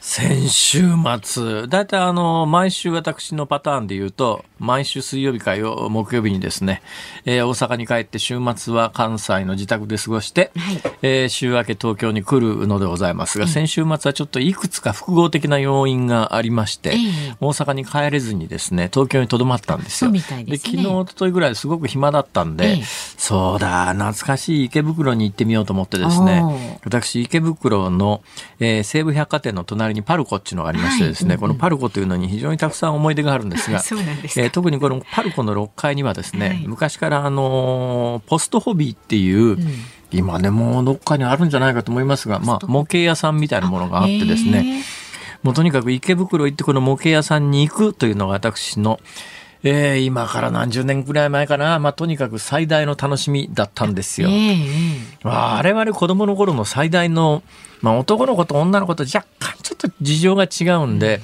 [0.00, 0.82] 先週
[1.22, 6.82] 末、だいたいあの、毎週私のパターンで言うと、毎週水曜日か木曜日にですね、
[7.24, 16.94] えー、大阪に帰って週末は関西の自宅で過ごして、はい、えー、週明け東京に来るのでございますが、先週末はちょっといくつか複合的な要因がありまして、
[17.40, 20.10] 大阪に帰れずにですね、東京にとどまったんですよ。
[20.10, 20.24] で、ね、
[20.56, 26.42] 昨日、一昨日ぐらいすごく暇だったんで、そうだ、懐かしい池袋に行ってみようと思ってですね、
[26.84, 28.22] 私、池袋の、
[28.58, 31.38] えー、西武百貨店の隣にパルコっていうのがありましてですね、はい。
[31.38, 39.58] このパルコというのに非常にたくさん思い出があるんですが、 そうなんですえー、特にこのパルコの6階にはですね、はい、昔からあのポストホビーっていう、うん、
[40.10, 44.82] 今ねもうどっかにあるんじゃないかと思いますが、まあ、模型屋さんみたいなものがあってですね。
[45.42, 48.98] もうとにかく池袋行ってこの模型屋さんに行くというのが私の
[49.64, 54.28] えー、今から何十年くらい前かな、まあ、とにかく最大の楽しみだったんですよ。
[54.28, 57.42] えー、我々子供の頃の最大の、
[57.80, 61.20] まあ、男の子と女の子と若干ちょっと事情が違うんで、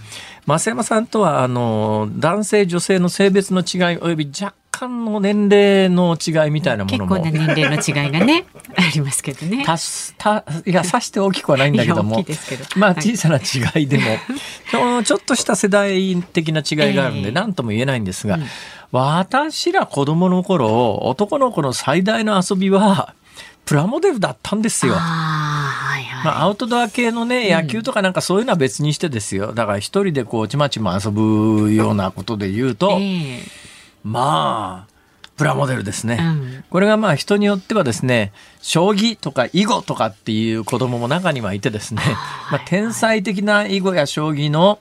[0.46, 7.16] 増山さんとはあの男性女性の性別の違いおよび若干の年齢の違いみたいなものも。
[7.16, 8.44] 結構な年齢の違いがね
[8.76, 9.64] ありますけどね。
[9.64, 9.76] た
[10.18, 12.24] たいやさして大きくはないんだけども。
[12.76, 17.52] まあ小さな違いでも、はい、ちょっとした世代的な違いがあるんで何、え。
[17.52, 18.44] ー、とも言えないんですが、うん、
[18.92, 23.14] 私ら子供の頃男の子の最大の遊びは
[23.64, 24.96] プラモデルだったんですよ。
[25.94, 29.52] はいはい、まあ、アウトドア系のね、野球とかなんかそういうのは別にしてですよ。
[29.52, 33.48] だから一人でこう、ちまちま遊ぶようなことで言うと、えー、
[34.02, 34.94] まあ、
[35.36, 42.02] プラモデルですね、うん、これがまあ人によってはですね将棋とか囲碁とかっていう子供も中にはいてですね、
[42.52, 44.78] まあ、天才的な囲碁や将棋の、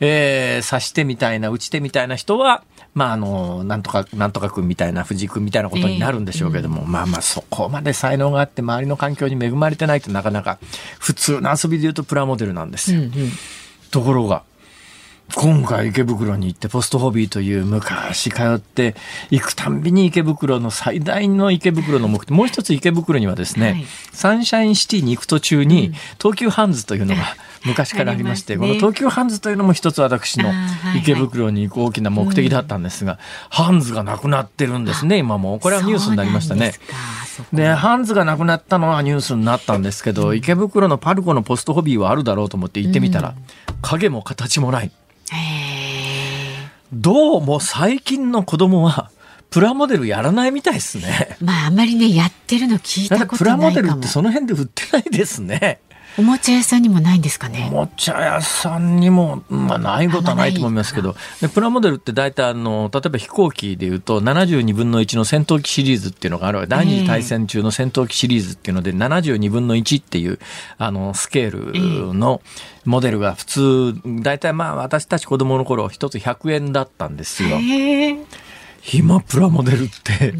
[0.00, 2.62] えー、指し手みたいな打ち手みたいな人は
[2.94, 10.58] まああのなんとかなんとか君みたいな藤井君みたいなことになるんでしょうけども、えーうん、まあまあそこまで才能があって周りの環境に恵まれてないとなかなか
[10.98, 13.00] 普通の遊びで言うとプラモデルなんですよ。
[13.00, 13.12] うんうん、
[13.90, 14.42] ところが
[15.34, 18.94] 今回池袋に行ってポストホビーという昔通って
[19.30, 27.22] 行くたんびに池袋の最大の池袋の目的もう一つ池袋にはですね、はい、サンシャインシティに行く途中に東急ハンズというのが
[27.64, 30.52] 昔からありまして、ね、この東急ハンズというのも一つ私の
[30.96, 33.18] 池袋に行く大きな目的だったんですが、
[33.50, 36.72] ハンズがなくなってるんですね今もこれはニュースになりましたね。
[37.52, 43.34] でハンズがなくなったのはニュースになったんですけど、池袋のパルコのポストホビーはあるだろうと思って行ってみたら、
[43.80, 44.90] 影も形もない。
[46.92, 49.10] どうも最近の子供は
[49.48, 51.36] プラモデルやらないみたいですね。
[51.40, 53.62] まああんまりねやってるの聞いたことないかも。
[53.62, 55.80] プラモデルってその辺で売ってないですね。
[56.18, 57.68] おもちゃ屋さんにもないんですかね？
[57.72, 66.68] おもちゃ屋さんにも、まあ、ないことはないと思いますけど、でプラモデルって大体あの、例えば飛行機でいうと、72分の1の戦闘機シリーズっていうのがある。
[66.68, 70.38] 第二次大戦中の戦闘機シリーズっていうので、72分の1っていう、
[70.76, 72.42] あの、スケールの
[72.84, 77.58] モデルが普通、大体まあ、私たち子供の頃、一つ100円だったんですよ。
[78.92, 80.34] 今、プラモデルって、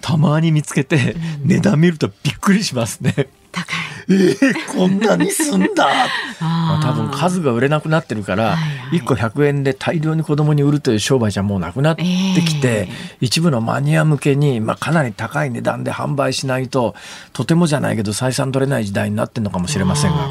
[0.00, 3.28] たまに見つけて、値段見るとびっくりしますね。
[3.50, 3.93] 高い。
[4.08, 5.86] えー、こんなにすんだ
[6.40, 8.56] まあ、多分数が売れなくなってるから、
[8.92, 12.02] 1個100円で大量に子供に売るという商売じゃもうなくなって
[12.46, 12.88] きて、
[13.20, 16.94] 一部のマニア向けに、まあ、かなり高い値段で販売しないと
[17.32, 20.28] とてもじゃないけど採算取れない時代になってるのかもしれませんが。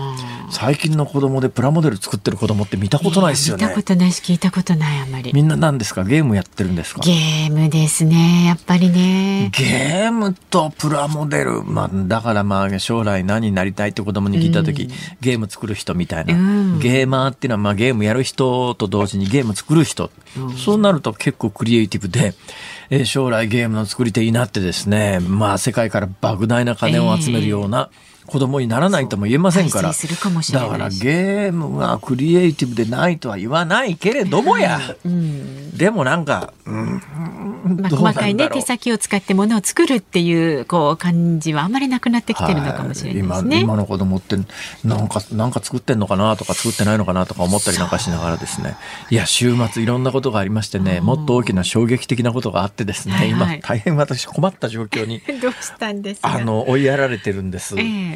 [0.52, 3.64] 最近の子供でプラモデル作ってる子供って見たことないですよね。
[3.66, 5.32] 見たことないし聞いたことないあまり。
[5.34, 6.04] みんな何ですか？
[6.04, 7.02] ゲームやってるんですか？
[7.02, 9.50] ゲームですねやっぱりね。
[9.58, 14.90] ゲームとプラモデル、まあ、だからまあ将来何になりたいって子供に聞いた時、うん、
[15.22, 22.34] ゲーム作る人みたいな、うん、ゲーマーっていうのはまあゲームやる人と同時にゲーム作る人、うん、そうなると結構クリエイティブで。
[22.90, 29.92] えー、将来ゲームの作り手になってですね、まあ世界から莫大な金を集めるような、えー子供にならないとも言えませんから。
[29.92, 33.96] だからゲームがクリエイティブでないとは言わない。
[33.96, 37.02] けれどもや、うん、でもなんか、うん。
[37.64, 44.36] まあ、細かいね手先を使ってものを作るっていうこう感じはあまりなくなってきてるのかもしれないですね、今今の子供って
[44.84, 48.76] なんかなんか作ってんのかなとか作ってないのかなとか思ったりなんかしながらですね。
[49.10, 57.76] いや週末いろんなことがありましてねもっと大きな衝撃的なことがあってですね、はいはい、今大変私困った状況に どうしたんですあの追いやられてるんです。
[57.78, 58.13] えー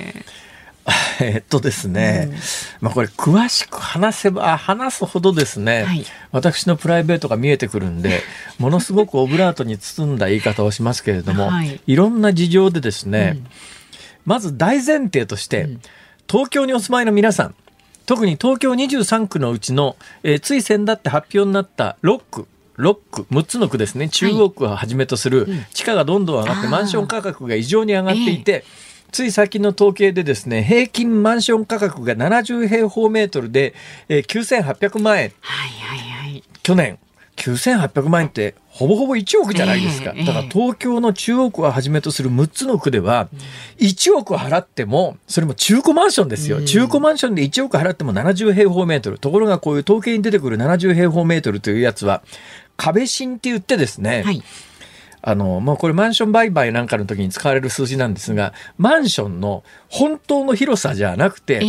[1.19, 2.37] えっとですね、うん、
[2.81, 8.21] まあこれ詳しく話せば話すほどですね、はい、私のプライベートが見えてくるんで
[8.57, 13.47] ものすごくオブラートに包んだ言い方をしますけれども、はい、いろんな事情でですね、うん、
[14.25, 15.81] まず大前提として、うん、
[16.29, 17.55] 東京にお住まいの皆さん
[18.05, 22.47] 特に東京23区のうちの、えー、つい先だって発表になった6区
[22.77, 28.65] 6区、6つの区ですね、中央区をはじめとする、地価がどんどん上がって、マンション価格が異常に上がっていて、
[29.11, 33.73] つい先の統計でですね、平均マンション価格が70平方メートルで、
[34.09, 35.31] えー、9800万円。
[35.41, 35.99] はいはい
[36.31, 36.43] はい。
[36.63, 36.99] 去年、
[37.37, 40.13] 9800万円ってほぼほぼ1億じゃないですか。
[40.13, 43.29] だから東京の中央区をはじめとする6つの区では、
[43.79, 46.61] 1億払っても、それも中古マンションですよ。
[46.63, 49.19] 中古マンションで1億払っても70平方メートル。
[49.19, 52.21] ところがこういう統計に出てくる70平方メートルというやつは、
[52.75, 54.43] 壁新って言ってですね、はい
[55.27, 61.61] あの、まあ、これマンション売買なんかの時に使われる数字なんですが、マンションの本当の広さじゃなくて、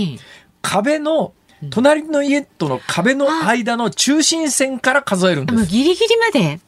[0.62, 1.32] 壁の
[1.70, 5.66] 隣の家との壁の間の中心線から数えるんです。
[5.66, 6.60] ギリギリまで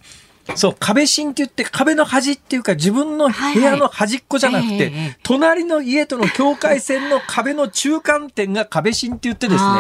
[0.55, 9.71] そう、壁芯って言って壁の端っていうか自分の部屋の端っこじゃなくて、はいはい隣の家との境界線の壁の中間点が壁芯って言ってですね、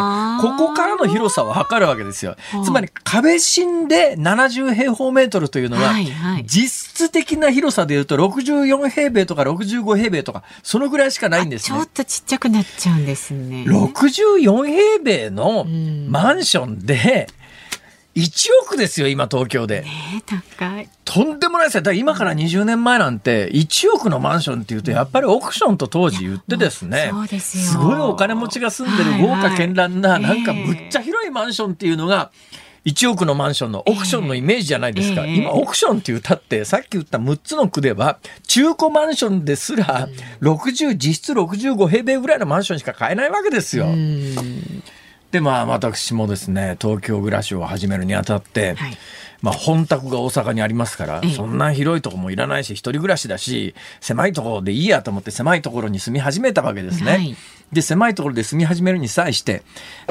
[0.40, 2.36] ここからの広さを測るわけですよ。
[2.64, 5.94] つまり壁芯で70平方メートルというのは、
[6.44, 11.78] 実質的な広さで言うと64平米とか65平米とか、そのぐらいしかないんですね。
[11.78, 13.64] ちょっとちっちゃくなっちゃうんですね。
[13.66, 15.64] 64平米の
[16.08, 17.28] マンションで、
[18.20, 19.82] 1億ですよ、今東京で。
[19.82, 20.88] ね高い。
[21.04, 21.82] とんでもないですよ。
[21.82, 32.30] だから今から20年前なんて、1億のマンションっていうと、やっぱりオークションと当時言ってですね、そうですよすごいお金持ちが住んでる豪華絢爛な、なんかむっちゃ広いマンションっていうのが、
[32.84, 35.26] 1億のマンションのオークションのイメージじゃないですか。
[35.26, 40.08] えー、今、オークションって歌って、さっき言った6つの区では、中古マンションですら、
[40.40, 43.86] 60、実質65平米ぐらいのマンションしか買えないわけですよ。
[45.30, 48.98] でまあ私もですね東京暮らしを始めるにあたって、はい、
[49.42, 57.10] まあ、本宅が大阪にありますから、そんな広いとこもいらないし、一人暮らしだし、狭いところでいいやと思って狭いところに住み始めたわけですね。
[57.12, 57.36] はい、
[57.72, 59.62] で、狭いところで住み始めるに際して、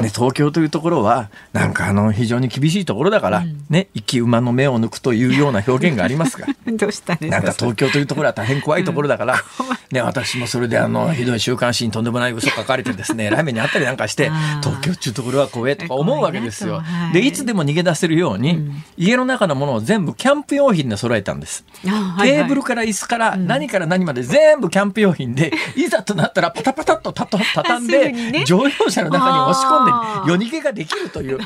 [0.01, 14.31] ね、東京というところは、なんかあの、非常に厳しいところだから、うん、ね、生き馬の目を抜くというような表現がありますが、 どうしたんですかなんか東京というところは大変怖いところだから、 うん、ね、私もそれであの、ひどい週刊誌にとんでもない嘘書かれてですね、 ラーメンにあったりなんかして、
[14.63, 16.75] 東京っていうところは怖えとか思うわけですよ。
[16.75, 21.63] はい、で、いつでも逃げ出せるように、うん、家の中のものを全部キャンプ用品で揃えたんです。
[21.83, 31.39] テーブルから椅子から何から何まで全部キャンプ用品で、いざとなったらパタパタっと畳んで、乗用車の中に押し込んで夜逃げができるという、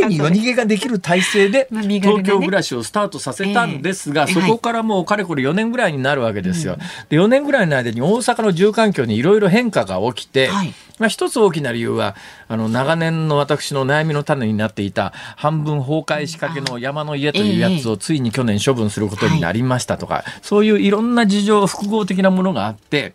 [0.00, 6.76] 常に夜逃げができる体制で 東京暮らしをスタートさせたんですが、そこからもうかれこれ4年ぐらいになるわけですよ。
[7.08, 10.50] で4年ぐらいの間に大阪の住環境にいろいろ変化が起きて、
[10.98, 12.16] まあ、一つ大きな理由は
[12.48, 23.14] あの長年の私の悩みの種になっていた半分崩壊しかけの山の家というやつをついに去年処分することになりましたとか、そういういろんな事情複合的なものがあって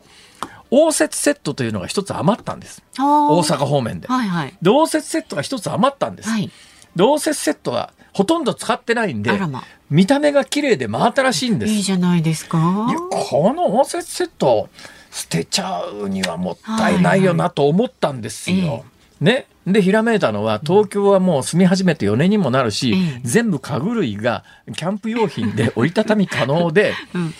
[0.69, 4.07] 応接セットというのが一つ余ったんです大阪方面で。
[4.07, 6.29] はいはい、で応接セットが一つ余ったんです。
[6.29, 6.49] はい、
[6.95, 11.73] で応接セットはほとんど使ってないんで、ま、見た目が綺麗で真新しいんです。
[11.73, 12.87] いいじゃないですか。
[12.89, 14.69] いやこの応接セット
[15.11, 18.57] 捨てちゃうにはもったいないよなと思ったんですよ。
[18.57, 18.83] はいはい、
[19.25, 19.47] ね。
[19.67, 24.43] で、ひらめいたのは、東京はもう住み始めて4年にもなるし、うん、全部家具類が
[24.75, 27.33] キャンプ用品で折りたたみ可能で、 うん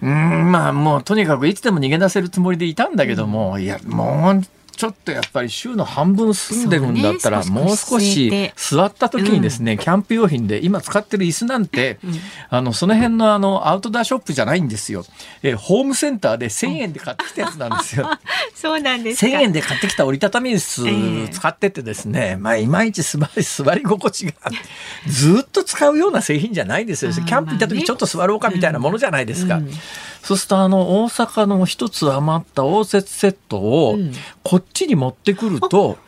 [0.00, 4.42] うんまあもうとにかくいつでも逃げ出せるつもりでいたんだけども、うん、いやもう
[4.78, 11.98] ちょっとやっぱり週の半分住んでるんだったら、もう少し座った時にですね、キャンプ用品で今使ってる椅子なんて、
[12.48, 15.04] あのその辺のあのアウトドアショップじゃないんですよ。
[15.42, 18.08] えホームセンターで1000円で買ってきたやつなんですよ。
[18.54, 24.32] そうなんです1000円で買ってきた折りたたみ椅子使っててですね、まあいまいち座り 座り心地が
[25.08, 27.12] ずっと使うような製品じゃないですよ。
[27.12, 29.60] キャンプ行った時ちょっと座ろうかみたいなものじゃないですか。
[30.22, 33.98] そうするとあの大阪の一つ余った応接セットを
[34.42, 35.98] こっちに持ってくると、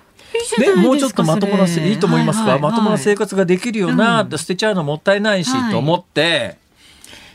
[0.58, 6.58] ね、もうちょっとまともな、いいと思いますが、まともな生活ができるよな、うん、捨てちゃうのもったいないし、と思って、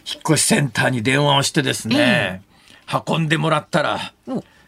[0.07, 4.13] 引っ越しセンターに電話をしてですね、えー、運んでもらったら、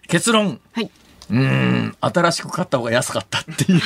[0.08, 0.92] 結論、はい、
[1.30, 3.82] うん、新しく買った方が安かったっていう。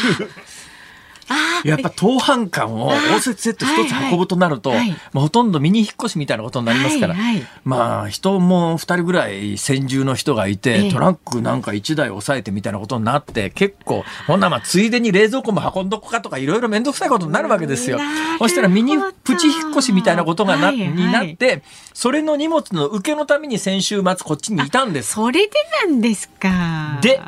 [1.63, 4.77] やっぱ当半館を応接セット一つ運ぶとなると、ま
[5.15, 7.15] あ、ほとんどミニ引っ越しみたいなことになりますから、
[7.63, 17.99] まあ人も2人ぐらい専従の人がいて、えー、トラックなんか1台抑えてみたいなことになって結構ほんなまあついでに冷蔵庫も運んどくかとかいろいろ面倒くさいことになるわけですよ。
[18.39, 25.13] そしたらミニプチ引っ越しみたいなことがな、になってそれの荷物の受けのために先週末こっちにいたんです。
[25.13, 25.53] それで
[25.85, 26.99] なんですか。
[27.01, 27.19] で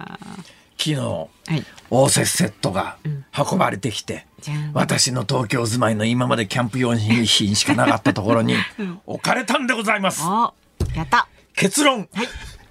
[0.78, 2.98] 昨日、はい、応接セットが
[3.38, 8.56] 運ばれてきて、うん、私の東京住まいの今までキャンプ用品しかなかったところに
[9.06, 10.24] 置かれたんでございます。
[10.96, 11.28] やった。
[11.56, 12.24] 結論、は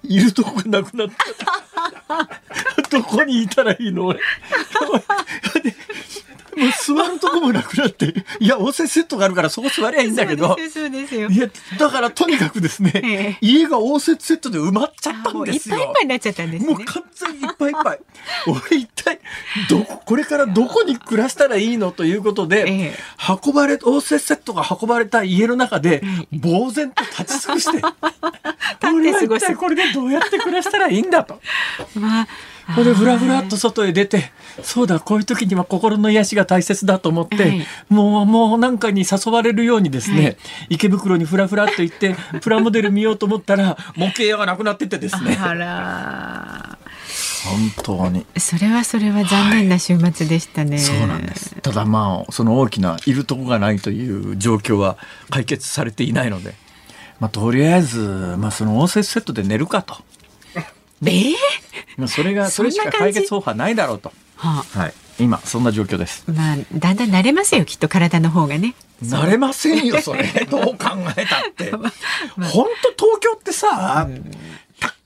[0.03, 2.89] い、いるとこがなくなった。
[2.91, 4.07] どこにいたらいいの？
[4.07, 4.19] 俺。
[6.55, 11.29] もう座るとこもなくなって、いや、応接セットがあるからそこ座りゃいいんだけど、そうですよ。
[11.29, 15.77] いや、だからとにかくですね、ええ、家が応接セットで埋まっちゃったんですよ。
[15.77, 17.99] いっぱいいっぱいになっちゃったんです、ね、もう完全にいっぱいいっぱい。
[18.47, 19.19] 俺一体、
[19.69, 22.93] どこ、これからどこに暮らしたらいいのということで、え、
[23.45, 26.03] 運ばれ、応接セットが運ばれた家の中で、
[26.41, 27.81] 呆然と立ち尽くして、
[28.93, 31.39] 俺は一体これでどうやって暮らしたらいいんだと。
[31.95, 32.27] まあ
[32.75, 40.37] これでふらふらっと外へ出てそうだこういう時には心の癒しが大切だと思って、はい、もうもうなんかに誘われるようにですね、はい、
[40.69, 45.37] 池袋にふらふらっと行ってプラモデル見ようと思ったら模型屋がなくなっててですね。
[45.39, 46.77] あら。
[47.43, 48.25] 本当に。
[48.37, 51.55] それはそれは残念な週末でしたね、はい、そうなんです。
[51.61, 54.97] ただまあその大きないるとこがないという状況は
[55.29, 56.55] 解決されていないので、
[57.19, 59.97] まあ、とりあえず、まあ、その応接セットで寝るかと。
[61.11, 64.11] えー、それがそれしか解決方法はないだろうと。
[64.35, 64.93] はあ、はい。
[65.19, 66.23] 今そんな状況です。
[66.31, 68.75] まあだんだん慣れますよきっと体の方がね。
[69.03, 71.71] 慣れませんよそれ どう考えたって。
[71.71, 72.73] 本当、まあ、東
[73.19, 74.07] 京ってさ、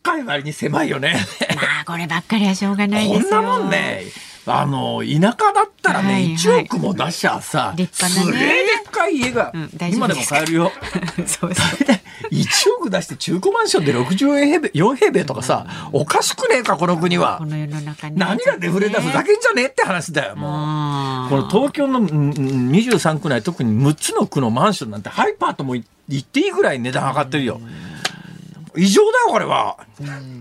[0.04, 1.26] 高い割に狭いよね。
[1.56, 3.30] まあこればっかりはしょうがないですよ。
[3.30, 4.04] こんなもんね。
[4.50, 10.72] あの田舎だったらね、はいはい、1億も出しゃさ、立派なね、すげえでっかい家が、うん、今でも買えるよ。
[11.28, 11.97] そうそう
[12.32, 12.48] 1
[12.80, 17.38] 億出して中古マンションで60平米4平米とかさ、おかしくねえかこの国は。
[17.40, 20.48] この世の中に、何がデフレだふざけんじゃねえって話だよも
[21.28, 21.30] う。
[21.30, 25.84] この東京の23区内特に6つの区のマンションなんてハイパーとも言
[26.20, 27.60] っていいぐらい値段上がってるよ。
[28.76, 29.78] 異常だよこれは。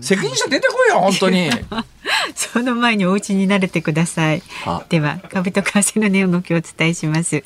[0.01, 1.49] 責任者出てこいよ本当に。
[2.35, 4.43] その前にお家に慣れてください。
[4.89, 7.43] では株と為替の値動きをお伝えします。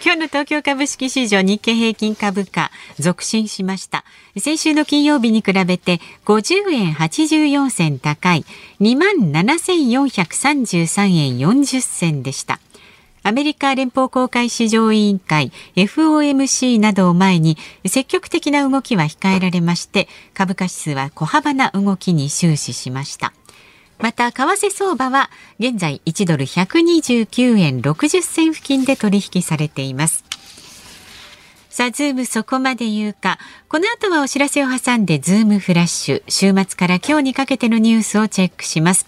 [0.00, 4.04] 今日の東京株式市場日経平均株価続伸しました。
[4.38, 8.44] 先週の金曜日に比べて50円84銭高い
[8.80, 12.60] 27,433円40銭でした。
[13.24, 23.32] アメリカ連邦公開市場委員会 FOMC などを前に積極的な動きは控えられまして株価指数は小幅な動きに終始しました。
[23.98, 30.24] また為替相場は現在1ドル129円60銭付近で取引されています
[31.78, 33.38] さあ、ズームそこまで言うか。
[33.68, 36.22] この後はお知らせを挟んで、ズームフラッシュ。
[36.26, 39.06] 週末から今日にかけてのニュースをチェックします。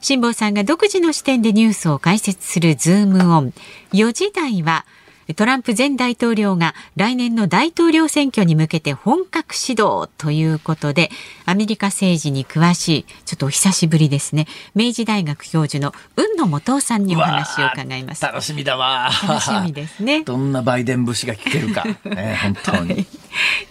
[0.00, 3.52] 辛坊さんが独自の視点でニュースを解説するズームオン。
[3.92, 4.86] 4時台は、
[5.34, 11.10] トランプ前大統領が来年の大統領選挙に向けて本格始動ということで
[11.46, 14.46] アメリカ政治に詳しいちょっとお久しぶりですね。
[14.74, 18.22] 明治大学教授の海野素央さんにお話を伺います。
[18.22, 19.10] 楽しみだわ。
[19.26, 20.24] 楽しみですね。
[20.24, 23.06] どんなバイデン節が聞けるか、 ね、本当に、はい、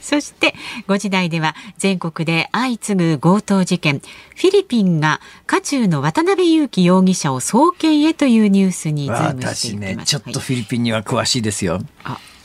[0.01, 0.55] そして
[0.87, 4.01] 5時台では全国で相次ぐ強盗事件。
[4.35, 9.95] フィリピンが渦中の渡辺優樹容疑者を送検へというニュースにズームしていきます。
[9.95, 11.81] 私ねちょっとフィリピンには詳しいですよ。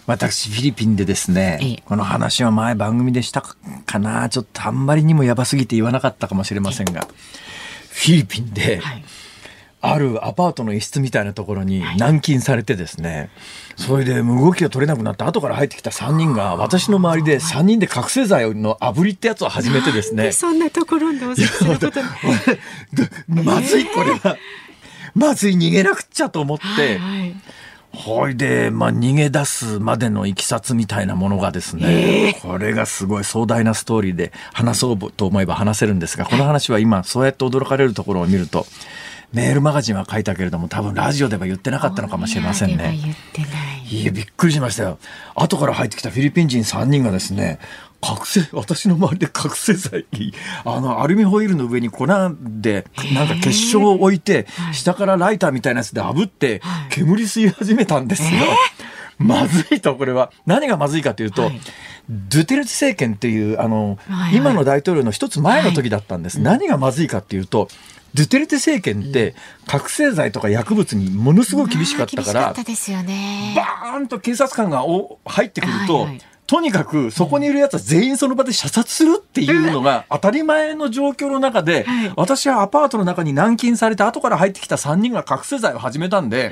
[0.07, 4.29] 私フィリピンでですね、ええ、この話は前番組でしたかな？
[4.29, 7.09] ちょっとあんまりにもやばすぎて言わなかったかもしれませんが、
[7.91, 9.05] フィリピンで、はい、
[9.81, 13.31] あるアパートの一室みたいなところに軟禁されてですね、
[13.77, 20.33] それで動きが取れなくなって後から入ってきた3人が私の周りで3人で覚醒剤の炙りってやつを始めてですね。
[20.37, 21.21] そんなところで
[23.29, 24.37] まずいこれは。
[25.15, 27.35] まずい逃げなくっちゃと思って、はいはい
[27.95, 38.67] ほいで、まあ、逃げ出すまでのいきさつみたいなものがですね、えー、これがすごい壮大なストーリーで話そうと思えば話せるんですが、この話は今、そうやって驚かれるところを見ると、
[39.33, 42.99] メールマガジンは書いたけれども、多分ラジオでは言ってなかったのかもしれませんね。
[43.91, 44.99] いや、びっくりしましたよ。
[45.35, 47.59] 後から入ってきたフィリピン人3人がですね、
[48.05, 50.07] 覚醒私の周りで覚醒剤
[50.65, 58.29] あのアルミホイルの上に粉でなんか結晶を置いて下からライターみたいなやつで炙って煙吸い始めたんですよ。
[59.17, 60.33] まずいとこれは。
[60.45, 61.61] 何がまずいかというと、はい、
[62.09, 67.69] ドゥテルテ政権っていうあの、はいはい、今の大統領の一つ前の時だったんです、はい、何がまずいかっていうと
[68.15, 69.35] ドゥテルテ政権って
[69.67, 74.85] 覚醒剤とか薬物にものすごく厳しかったから、バーンと警察官が
[75.25, 81.87] 入ってくると、はいはいとにかくそこにいるやつは全員その場で射殺するっていうのが当たり前の状況の中で、
[82.17, 86.51] 私はアパートの中に軟禁されて後から入ってきた3人が覚醒剤を始めたんで、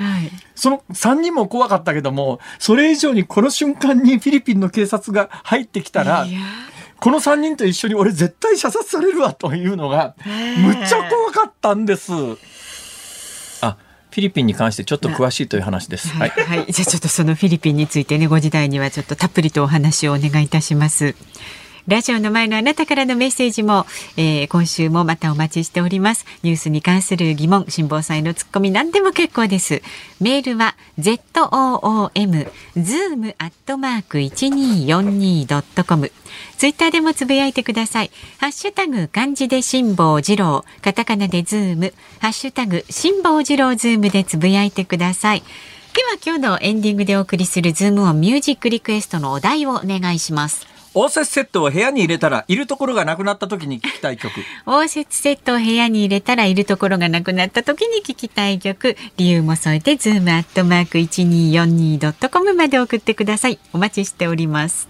[0.55, 6.25] その3人も怖かったけども、それ以上にこの瞬間にフィリピンの警察が入ってきたら、
[6.99, 10.15] この3人と一緒に俺絶対射殺されるわというのが、
[10.57, 12.13] むっちゃ怖かったんです。
[12.13, 16.09] フィリピンに関してちょっと詳しいという話です。
[16.09, 21.15] はい、はい、じゃあちょっとそのフィリピンについてね、ご時代にはちょっとたっぷりとお話をお願いいたします。
[21.85, 23.85] ラジオの前のあなたからのメッセージも、
[24.15, 26.25] えー、今週もまたお待ちしております。
[26.41, 29.81] ニュースに関する疑問、辛抱祭のツッコミ何でも結構です。
[30.21, 36.13] メールは zoom zoom アットマーク一二四二 dot com。
[36.57, 38.11] ツイッターでもつぶやいてください。
[38.37, 45.43] ハッシュタグ漢字で辛坊治郎、カタカナでズーム、ハッシュタグ辛坊治郎ズームでつぶやいてください。
[45.93, 50.72] では今日のエンディングでお送りするズームオンミュージックリクエストのお題をお願いします。
[50.95, 54.31] 応接セットを部屋に入れたらいるところがなくなった時に聞きたい曲。
[54.65, 58.95] 応接セットを部屋に入れたらいるところがなくなった時に聞きたい曲。
[59.17, 63.59] 理由も添えて zoom アットマーク 1242.com まで送ってください。
[63.73, 64.87] お待ちしております。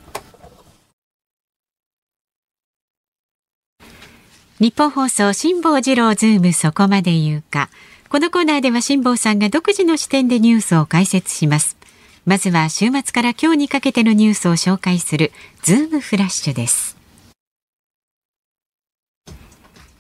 [4.60, 7.70] ニッポン放送辛坊治郎ズームそこまで言うか。
[8.10, 11.83] このコーナーでは辛坊さんが独自の視点でニュースを解説します。
[12.26, 16.96] まずは週末から今日にかけてのニュースを紹介するズームフラッシュです。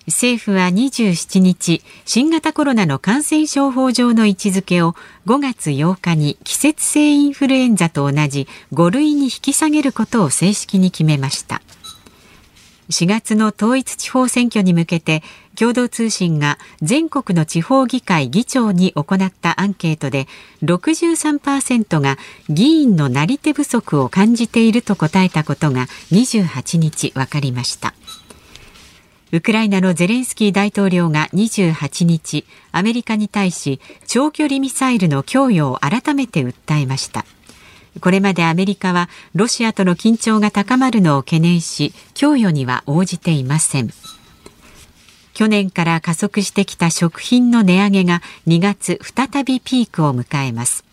[0.08, 11.62] 政府は27日新型コロナの感染症法上の位置づけを5月8日に季節性インフルエンザと同じ5類に引き下げることを正式に決めました。
[12.90, 15.24] 4月の統一地方選挙に向けて
[15.60, 20.28] 共同通信が全国の地方議会議長に行ったアンケートで
[20.64, 22.18] 63%が
[22.50, 27.94] 議員のなり手不足を感じていると答えたことが28日分かりました。
[29.32, 37.26] ウクライナのゼレンスキー大統領が28日アメリカに対し長距離ミサイルの供与を改めて訴えました。
[38.00, 43.90] これまでアメリカはロシアとの緊張が高まるのを懸念し供与には応じていません。
[45.34, 50.84] 去年から加速してきた食品の値上げが2月再びピークを迎えます。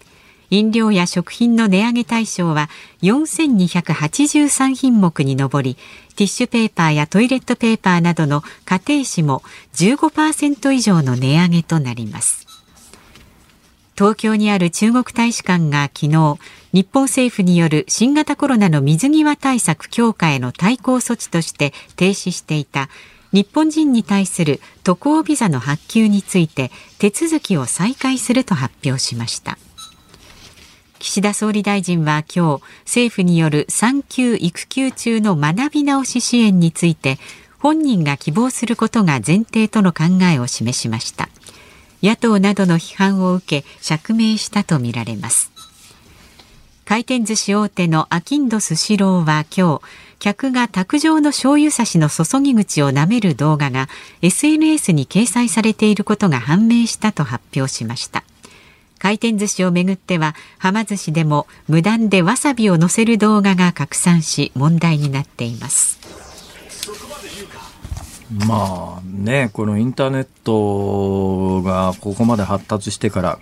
[0.51, 2.69] 飲料や食品の値上げ対象は
[3.03, 5.77] 4283品目に上り
[6.17, 9.43] ティッシュペーパーやトイレットペーパーなどの家庭紙も
[9.75, 12.47] 15%以上の値上げとなります。
[13.97, 16.39] 東京にある中国大使館が昨日
[16.73, 22.89] 日本政府による新型コロナの水際対策強化への対抗措置として停止していた
[23.33, 29.59] 日本人に対する渡航ビザの発給について手続きを再開すると発表しました。
[30.99, 37.19] 岸田総理大臣は今日政府による産休育休中の学び直し支援について
[37.59, 41.29] 本人が希望することが前提との考えを示しました。
[42.03, 45.51] 野党などの批判を受け釈明したとみられます。
[46.85, 53.89] 回転寿司大手のアキンドスシローは今日客が卓上の醤油差しの注ぎ口を舐める動画が
[54.21, 58.23] SNS に掲載されていることが判明したと発表しました。
[58.99, 65.99] 回転寿司をめぐってははま寿司でも無断でわさびを乗せる動画が拡散し問題になっています。
[68.47, 73.39] まあね、このインターネットがここまで発達してから、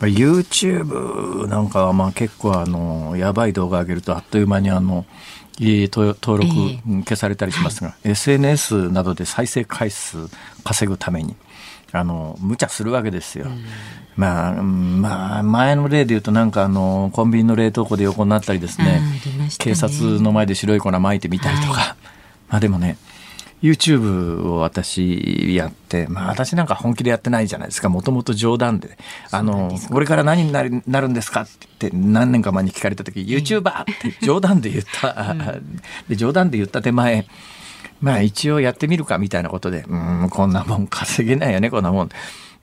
[0.00, 5.06] YouTube なんかはまあ結構あの、やばい動画上げるとあっという間にあの、
[5.58, 6.52] 登録
[7.04, 10.28] 消されたりしますが、えーはい、SNS などで再生回数
[10.64, 11.36] 稼ぐために、
[11.92, 13.46] あの、無茶するわけですよ。
[13.46, 13.64] うん、
[14.16, 19.00] まあ、まあ、前の例で言うとなんかあの、コンビニの冷凍庫で横になったりですね、
[19.38, 19.48] ね。
[19.58, 21.96] 警察の前で白い粉巻いてみたりとか、はい、
[22.48, 22.98] まあでもね、
[23.66, 27.88] YouTube を私やって、まあ私なんか本気でやってないじゃないですか。
[27.88, 28.96] もともと冗談で。
[29.30, 31.48] あの、これから何になるなるんですかっ
[31.78, 35.36] て何年か前に聞かれた時、YouTuber って冗談で言った。
[36.08, 37.26] で冗談で言った手前、
[38.00, 42.08] まあ一応やってみるかみたいなことで、うん、こんなもん稼げないよね、こんなもん。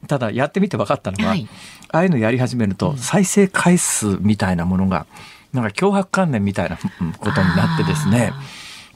[0.07, 1.47] ただやってみて分かったのは、はい、
[1.91, 5.05] ああいうのやり始めると再生回数みたいなものが、
[5.53, 8.33] なんか脅迫観念みたいなことになってですね、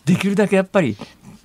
[0.05, 0.97] できるだけやっぱり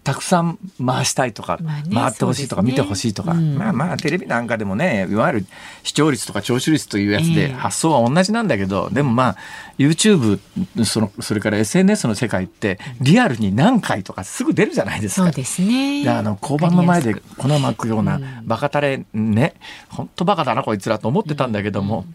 [0.04, 5.46] たくさん回したいとか、まあね、回ってほしいとか、見てほしいとか、うん、まあまあテレビなんかでもねいわゆる
[5.84, 9.36] 視聴率とか聴取率というやつで発想は同じなんだけど、えー、でもまあ
[9.78, 10.40] YouTube
[10.84, 15.26] そのそれから SNS の世界ってリアルに何回とかすぐ出るじゃないですか。
[15.26, 16.08] そうですね。
[16.08, 19.54] あの交番の前で粉まくようなバカタレね
[19.88, 22.06] 本当バカだなこいつらと思ってたんだけども、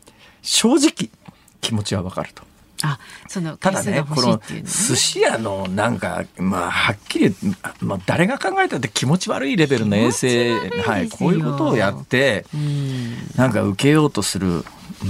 [0.42, 1.10] 正直
[1.62, 2.44] 気持ちはわかると。
[2.84, 7.36] あそのただねこの寿司屋のなんかまあはっきり、
[7.82, 10.54] まあ、誰が考えたって気持ち悪いレベルの衛生
[10.86, 12.46] はい、こういうことをやって
[13.36, 14.64] なんか受けようとする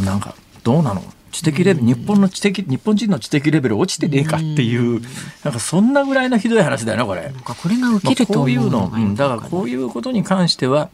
[0.06, 1.04] なんかどうなの？
[1.30, 5.02] 知的レベル、日本の知的日本人の知的レベル落ちてねえかっていう、
[5.44, 7.32] なんかそんなぐらいのひどい話だよなこれ。
[7.44, 10.90] これが受けると、こういうの、うん、だからこういうことに関しては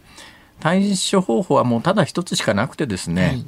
[0.60, 3.46] 対処方法はもうただ一つしかなくてですね、はい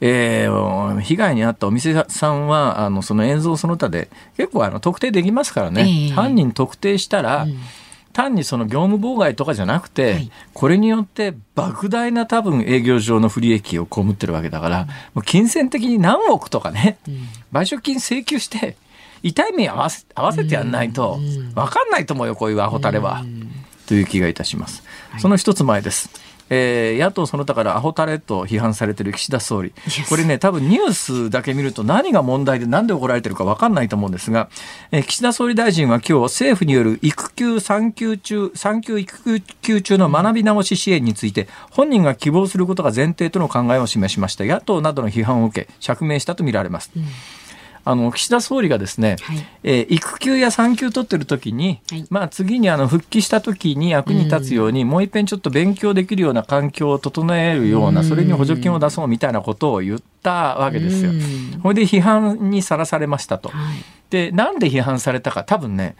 [0.00, 7.58] えー、被害に遭ったお店さんはあのその映像その他で結構あの特定できますからね、えー、犯人特定したら、うん、
[8.12, 17.14] 単にその業務妨害とかじゃなくて、はい、これによって莫大な多分営業上の不利益を被ってるわけだから、うん、もう金銭的に何億とかね、うん、
[17.52, 18.76] 賠償金請求して
[19.22, 21.18] 痛い目合わせ合わせてやんないと
[21.54, 23.24] 分かんないと思うよこういうアホタレは、
[23.86, 24.84] という気がいたします。
[25.18, 26.25] その一つ前です。
[26.50, 29.72] えー、野党その他からアホタレと批判されてる岸田総理、
[30.08, 34.48] これね、多分ニュースだけ見ると何が問題で何で怒られてるか分かんないと思うんですが、
[34.92, 44.44] えー、岸田総理大臣は今日政府による育休産休中、産休育休中の学び直し支援について、本人が希望することが前提との考えを示しました。
[44.44, 46.90] 野党などの批判を受け、釈明したとみられます。
[46.96, 47.04] うん
[47.88, 61.12] あの岸田総理がですね、はい、えー、育休や産休取ってる時に、はい、まあ次にあの復帰した時に役に立つように、うん、もう一遍ちょっと勉強できるような環境を整えるような、それに補助金を出そうみたいなことを言ったわけですよ。
[61.62, 63.50] ほ、いで批判にさらされましたと。
[63.50, 63.76] はい、
[64.10, 65.94] でなんで批判されたか多分ね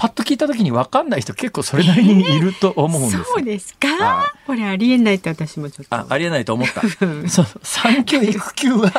[0.00, 4.32] パッと聞いた時に分かんない人結構それなりにいると思うんです、えー、そうですか？
[4.46, 5.94] これありえないって私もちょっと。
[5.94, 6.80] あ、ありえないと思った。
[7.28, 8.90] そう、産休育休は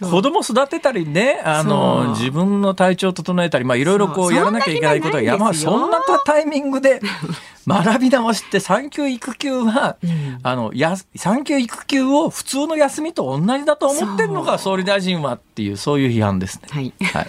[0.00, 7.02] 子供育てたりね、あの、自分の体調を整えたり、まあいろいろこうやらなきゃいけないことが山、そんなタイミングで
[7.68, 16.62] 学び直しって産休育休は、うん、あの、や、産休育休を普通の休みと同じだと思ってるのか、総理大臣はっていう、そういう批判ですね。
[16.70, 16.94] はい。
[17.12, 17.28] はい。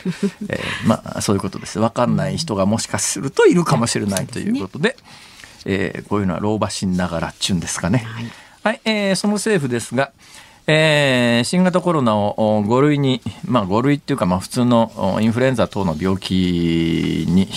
[0.49, 1.77] えー、まあそういうことです。
[1.79, 4.95] わかんない人がもしかするといるかもしれないということで、でね、
[5.65, 7.99] えー、こういうのは老婆心ながらっちゅうんですかね。
[7.99, 8.31] はい、
[8.63, 10.11] はい、えー、その政府ですが、
[10.67, 17.49] えー、新型コロナを5類に、まあ、5類っていうか、まあ、普通のインフルエンザ等の病気に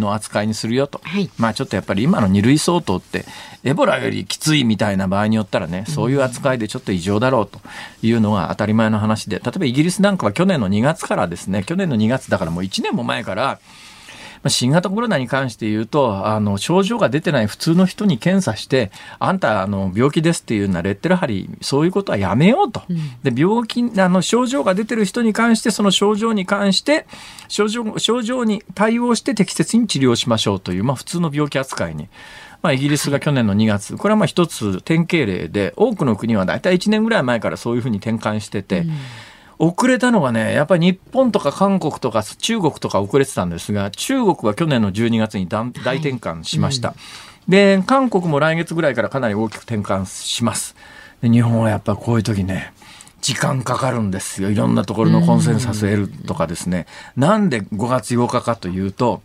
[0.00, 3.24] の扱いにするよと、はい、まあ、ちょっとやっぱり今の2類相当って
[3.64, 7.60] エボラよりきついみたいな場合によったらねそういう扱いでちょっと異常だろうと
[8.02, 9.40] いうのが当たり前の話で。
[9.40, 13.58] 例えばイギリスなんかは去年の2月からですね去年の2月だからもう1年も前から
[14.44, 22.82] まあ、新型コロナに関して言うと、あの、症状が出てない普通の人に検査して、あんた、あの、病気ですっていうようなレッテル貼り、そういうことはやめようと。
[23.22, 27.06] で、病気、あの、症状が出てる人に関して、その症状に関して、
[27.48, 32.08] 症状、症状に対応して適切に治療しましょうという、まあ、普通の病気扱いに。
[32.60, 38.94] まあ、イギリスが去年の2月、これはまあ一つ典型例で、多くの国は大体1年ぐらい前からそういうふうに転換してて、うん
[39.58, 46.88] 遅れたのがね、やっぱり日本とか韓国とか中国とか遅れてたんですが、中国は去年の12月に大転換しました。
[46.88, 46.96] はい
[47.46, 50.74] うん、で、韓国も来月ぐらいからかなり大きく転換します。
[51.22, 52.72] で日本はやっぱこういう時ね、
[53.22, 54.50] 時間かかるんですよ。
[54.50, 56.86] いろんなところのコンセンサスを得るとかですね。
[57.16, 59.22] なんで5月8日かというと、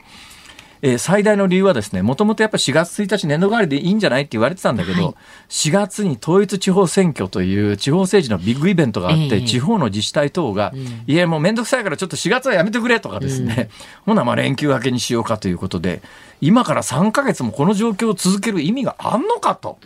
[0.82, 5.14] えー、最大の理由はですね、もともとやっぱ4月1日年度替わりでいいんじゃないって言われてたんだけど、はい、
[5.50, 13.70] 4月に統一地方選挙という地方政治のビッグイベントがあって、えー、地方の自治体等が、うん、いやもうめんどくさいからちょっと4月はやめてくれとかですね、
[14.08, 16.02] うん、ほなまあ連休明けにしようかということで、
[16.42, 19.78] 今から3か月もこの状況を続ける意味があんのかと、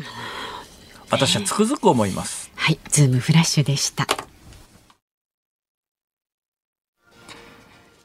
[1.10, 2.52] 私はつくづく思います。
[2.56, 4.08] はい、ズームフラッシュでした。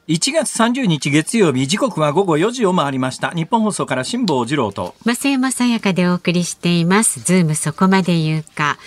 [0.09, 3.29] 1月30日月曜日時刻は午後4時を回りました。
[3.29, 4.95] 日本放送から辛坊治郎と。
[5.05, 7.19] 増山さやかでお送りしています。
[7.19, 8.79] ズームそこまで言うか。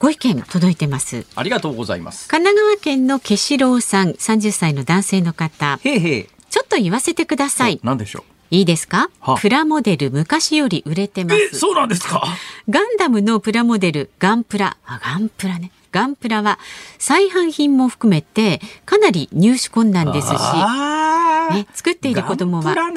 [0.00, 1.26] ご意見届いてます。
[1.36, 2.26] ありがとうございます。
[2.28, 5.78] 神奈川県のケシロウさん30歳の男性の方。
[5.84, 7.78] へへちょっと言わせてください。
[7.84, 8.32] 何でしょう？
[8.50, 9.10] いいですか？
[9.40, 11.56] プラモデル昔より売れてます。
[11.56, 12.20] そうなんですか？
[12.68, 14.76] ガンダムのプラモデルガンプラ。
[14.84, 16.58] あガンプラねガンプラは
[16.98, 22.94] 再販品も含めてかなり入手困難ですし、ね、作っている子供はガン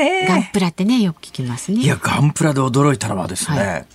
[0.52, 1.82] プラ,、ってねよく聞きますね。
[1.82, 3.86] いやガンプラで驚いたのはですね、はい。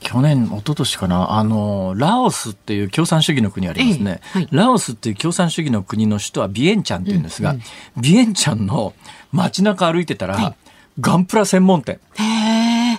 [0.00, 4.20] 去年、一昨年かな、あの、ラオスっていう共産主義の国ありますね。
[4.20, 8.94] ええはい、ラオスっていう共産主義の国の首都はビエンチャンっていうんですが、うんうん、ビエンチャンの
[9.30, 10.54] 街中歩いてたら、はい。
[10.98, 12.00] ガンプラ専門店。
[12.16, 12.98] へ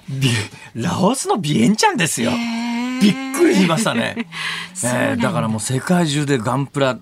[0.75, 2.31] ラオスのビエンチャンですよ。
[3.05, 4.27] びっくりしましたね。
[4.83, 6.97] えー、だからもう世界中でガンプラ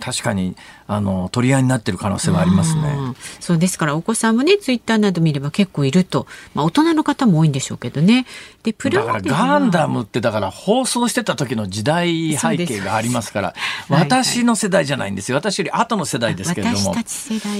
[0.00, 2.96] 確かにあの取り合いになってる可能性はありますね。
[3.40, 8.26] そうですからお子さんもねツイッターなど見れば結構いると、まあ大人の方も多いんでしょうけどね。
[8.62, 13.54] でプラだからガンダムってだから放送してた時の時代背景がありますから、
[13.88, 15.36] 私の世代じゃないんですよ。
[15.36, 16.94] 私より後の世代ですけれども。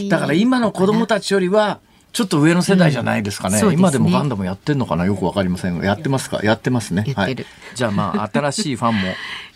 [0.08, 1.80] だから今の子供たちよりは
[2.14, 3.60] ちょっと上の世代じゃないですかね。
[3.60, 5.04] うん、今でもガンダムやってんのかな？
[5.04, 5.78] よくわかりません。
[5.78, 6.40] が、やってますか？
[6.44, 7.04] やってますね。
[7.14, 7.36] はい。
[7.74, 9.08] じゃあまあ、 新しいファンも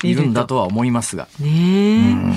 [0.02, 1.28] いるんだとは思いますが。
[1.40, 1.50] ねう
[2.30, 2.34] ん。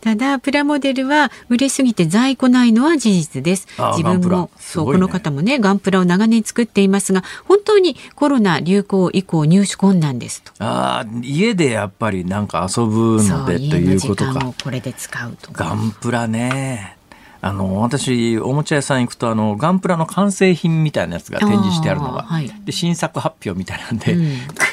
[0.00, 3.66] ただプラモデルは売れすぎて在庫ないのは事実です。
[3.96, 10.52] 自分も、ね、そうこの方もねガンプラを長年作っていますが本当にコロナ流行以降入手困難ですと。
[10.60, 14.54] ああ家でやっぱりなんか遊ぶのでということか。
[14.62, 16.97] これで使うとガンプラね
[17.40, 24.24] あの私おもちゃ屋さん行くとあのガンプラの完成品みたいなやつが展示してあるのが、はい、で新作発表みたいなんで、うん、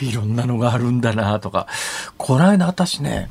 [0.01, 1.67] いろんなのがあるんだなとか。
[2.17, 3.29] この間私ね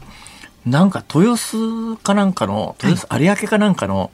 [0.67, 4.11] なんか豊洲かなんかの豊洲有明かなんかの、はい、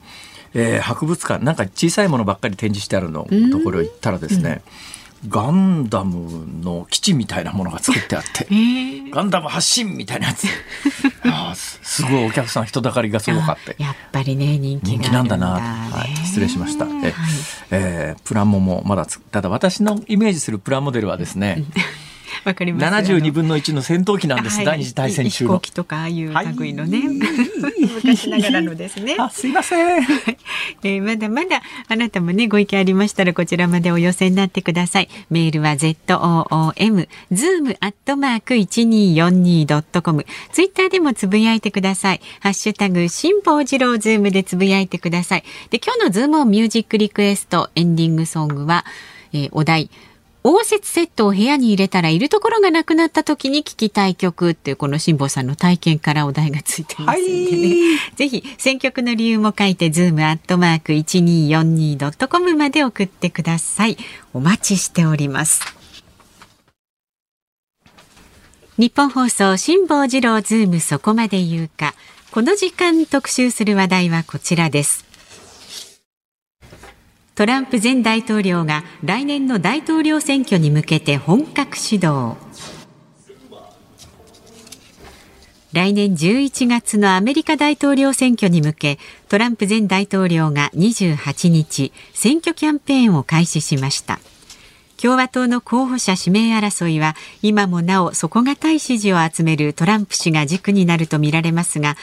[0.55, 4.61] えー、博物館なんか小さいものばっかり展示してあるのところ行ったらですね、うん、
[5.27, 10.47] ガンダムの基地みたいなものが作ってあって、えー、ガンダム発信みたいなやつ。
[11.25, 13.83] あすごいお客さん人だかりがすごかった。
[13.83, 16.85] やっぱりね人気なんだな、はい、失礼しました。
[16.85, 17.13] え、はい、
[17.71, 21.63] えー、プラモもまだただ私のイメージするプラモデルはですね
[22.45, 22.85] わかります。
[23.13, 25.49] 72分の1の戦闘機なんです、はい、第二次大戦中の。
[25.51, 27.09] 飛行機とかああいう類のね、はい、
[27.95, 29.15] 昔ながらのですね。
[29.19, 30.03] あすいません、
[30.83, 35.09] えー、まだまだあなたもねご意見ありましたらこちらまでお寄せになってください。
[35.29, 42.21] メールは ZOOM zoom アットマーク 1242.com ツイッターでもつぶやいてください。
[42.39, 45.43] ハッシュタグ辛坊治郎ズームでつぶやいてください。
[45.69, 48.85] で今日のズームオンミュージックリクエストエンディングソングは、
[49.33, 49.89] えー、お題
[50.43, 63.97] 応接セットを部屋に入れたらいるところがなくなった時に聞きたい曲っていうこの辛坊さんの体験からお題がついてますのでね、はい、ぜひ選曲の理由も書いてズームアットマーク 1242.com まで送ってください。
[64.33, 65.61] お待ちしております。
[68.77, 71.93] ニッポン放送辛坊治郎ズームそこまで言うか。
[72.31, 75.10] この時間特集する話題はこちらです
[77.41, 82.37] トランプ前大統領が来年の大統領選挙に向けて本格始動。
[85.73, 94.19] 来年11月のアメリカ大統領選挙に向けトランプ前大統領が28日選挙キャンペーンを開始しました。
[95.01, 101.97] 共和党の候補者指名争いは今もなお底堅い支持を集めるトランプ氏が軸になるとみられますが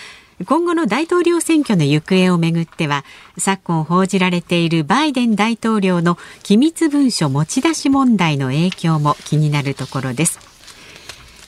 [0.47, 3.05] 今後の大統領選挙の行方をめぐっては
[3.39, 10.49] 昨今報じられているバイデン大統領の機密文書持ち出し問題の影響も気になるところです。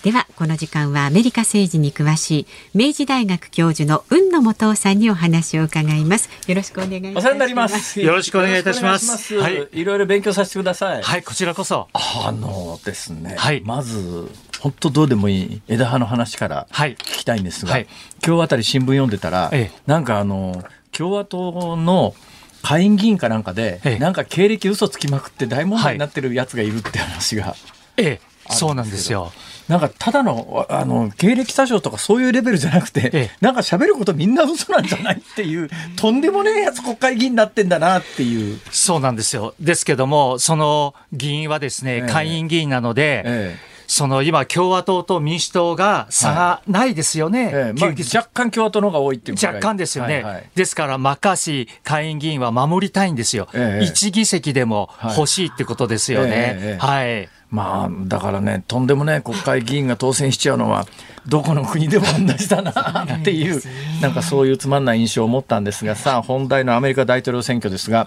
[0.03, 6.31] ではこの時間はアメリカ政治に詳しい明治大学教授の雲野元さんにお話を伺います。
[6.47, 8.01] よろしくお願いいたします。
[8.01, 9.39] よろしくお願いいたします。
[9.39, 11.03] はい、いろいろ勉強させてください。
[11.03, 11.89] はいこちらこそ。
[11.93, 17.87] あのですね、はい、まず本当どうでもいい枝葉の話から聞きたいんですが、はい、
[18.25, 22.15] 今日あたり新聞読んでたら、ええ、なんかあの共和党の
[22.63, 27.55] 下院議員かなんかで、ええ、なんか経歴嘘つきまくって大問題になってるやつがいるって話が、
[27.97, 28.21] ええ、
[28.51, 29.33] そうなんですよ。
[29.69, 38.59] なんかただのあの経歴詐称とかそういうレベルじゃなくて、ええ、なんか喋ることみんな嘘なんじゃないっていうとんでもねえやつ国会議員になってんだなっていう。
[38.73, 39.55] そうなんですよ。
[39.61, 43.57] ですけどもその議員はですね、え、下院議員なので、
[43.91, 47.55] その今、共和党と民主党が差がないですよね、はい。
[47.55, 47.73] ええ。
[47.73, 56.79] まあ、若干共和党の方が多いっていう若干ですよね、はいはい、ですからマッカーシー下院議員は守りたいんですよ、ええ、1議席でも欲しいってことですよね。
[56.79, 60.87] はい、まあ、だからね、とんでもね、国会議員が当選しちゃうのは、
[61.27, 63.61] どこの国でも同じだなっていう、
[64.01, 68.07] なんかそういうつまんない印象を持ったんですが、さあ、本題のアメリカ大統領選挙ですが、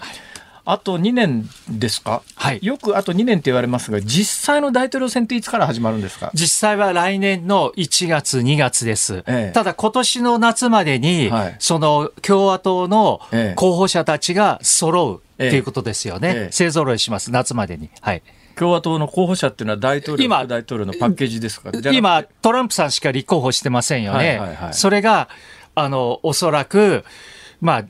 [0.66, 6.30] あと2年ですか、はい、よくあと2年って言われますが、実際の大統領選っていつから始まるんですか？
[6.32, 9.24] 実際は来年の1月、2月です。
[9.26, 13.20] ええ、ただ、今年の夏までに、はい、その共和党の
[13.56, 16.32] 候補者たちが揃うっていうことですよね。
[16.34, 17.90] ええ、勢ぞろいします、夏までに。
[18.00, 18.22] はい。
[18.56, 21.72] 共和党の候補者っていうのは大統領、今大統領のパッケージですか？
[21.92, 24.18] 今、トランプさんしか立候補してませんよね。
[24.18, 25.28] はいはいはい、それが、
[25.74, 27.04] あの、おそらく、
[27.60, 27.84] まあ、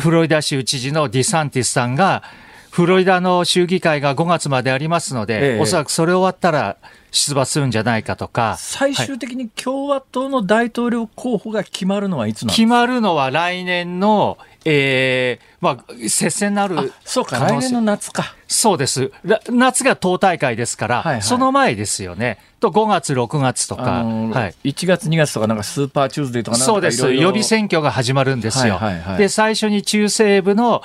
[0.00, 2.22] フロリダ州知事のディサンティスさんが、
[2.70, 6.76] フロリダの州議会が5月までありますので、ええ、おそらくそれ終わったら
[7.10, 8.56] 出馬するんじゃないかとか。
[8.58, 18.34] 最終的に共和党の大統領候補が決まるのはいつなんですか、決まるのは来年のえー、まあ、接戦になるそうか、来年の夏か。
[18.46, 19.10] そうです。
[19.48, 22.38] 夏が党大会ですから、はいはい、その前ですよね。
[22.60, 28.74] と5月、6月とか、あのー、はい、1月、2月とか、なんかスーパーチューズデーとかそうです、予備選挙が始まるんですよ。
[28.74, 30.82] はいはいはい、で、最初に中西部の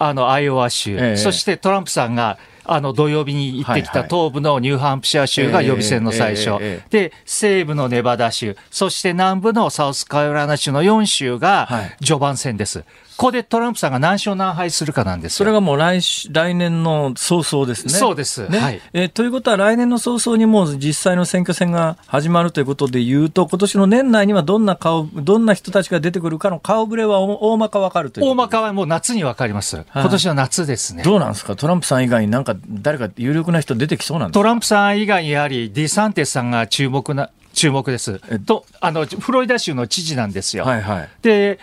[0.00, 6.58] あのアイオワ州、えー、そしてトランプさんがあの土曜日に行ってきた東部のニューハンプシャー州が予備選の最初、
[6.90, 11.68] で西部のネバダ州、そして南部のサウスカロライナ州の4州が
[12.00, 12.80] 序盤戦です。
[12.80, 12.86] こ
[13.18, 16.00] こでトランプさんが何勝何敗するかなんですそれがもう来
[16.30, 17.92] 来年の早々ですね。
[17.92, 18.48] そうです。
[18.48, 29.84] ね、はい、えー、ということは、来年の早々にもう実際の選挙戦が始まるということでいうと、今年の年内にはどんな顔、どんな人たちが出てくるかの顔ぶれは大まか分かるという大まかはもう夏に分かります。
[29.92, 31.02] 今年の夏ですね。
[31.02, 34.40] どうなんですか、トランプさん以外になんか誰か有力な人出てきそうなんですか？
[34.40, 38.20] トランプさん以外にやはり、ディサンテスさんが注目な注目です。
[38.40, 40.64] とあのフロリダ州の知事なんですよ。
[40.64, 41.58] はいはい、で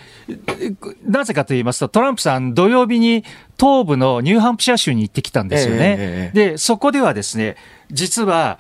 [1.07, 3.23] なぜかと言いますとトランプさん土曜日に
[3.57, 5.95] 東部のニューハンプシャー州に行ってきたんですよね。
[5.97, 7.55] えー、でそこではですね
[7.91, 8.59] 実は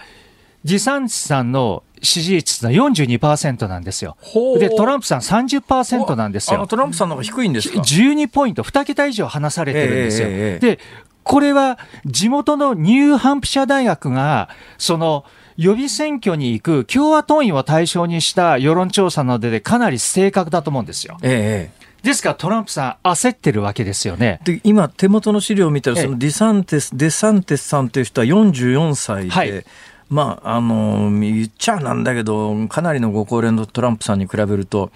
[0.63, 4.15] 持参地さんの支持率は42%なんですよ。
[4.57, 6.65] で、トランプさん30%なんですよ。
[6.67, 10.27] トランプさんの方が低いんですか ?12 ポイント、2桁以上離されてるんですよ。
[10.29, 10.79] えー、で、
[11.23, 15.25] これは地元のニューハンプシャー大学が、その、
[15.57, 21.17] 予備選挙に行く共和党員を対象にした世論調査などでかなり正確だと思うんですよ。
[21.21, 24.39] ええですからトランプさん、焦ってるわけですよね。
[24.43, 29.65] で今、手元の資料を見たら、そのディサンテス、デサンテスさんという人は44歳で、はい、
[30.07, 34.91] まあ、あの言っちゃなんだけど、かなりのご高齢のトランプさんに比べると、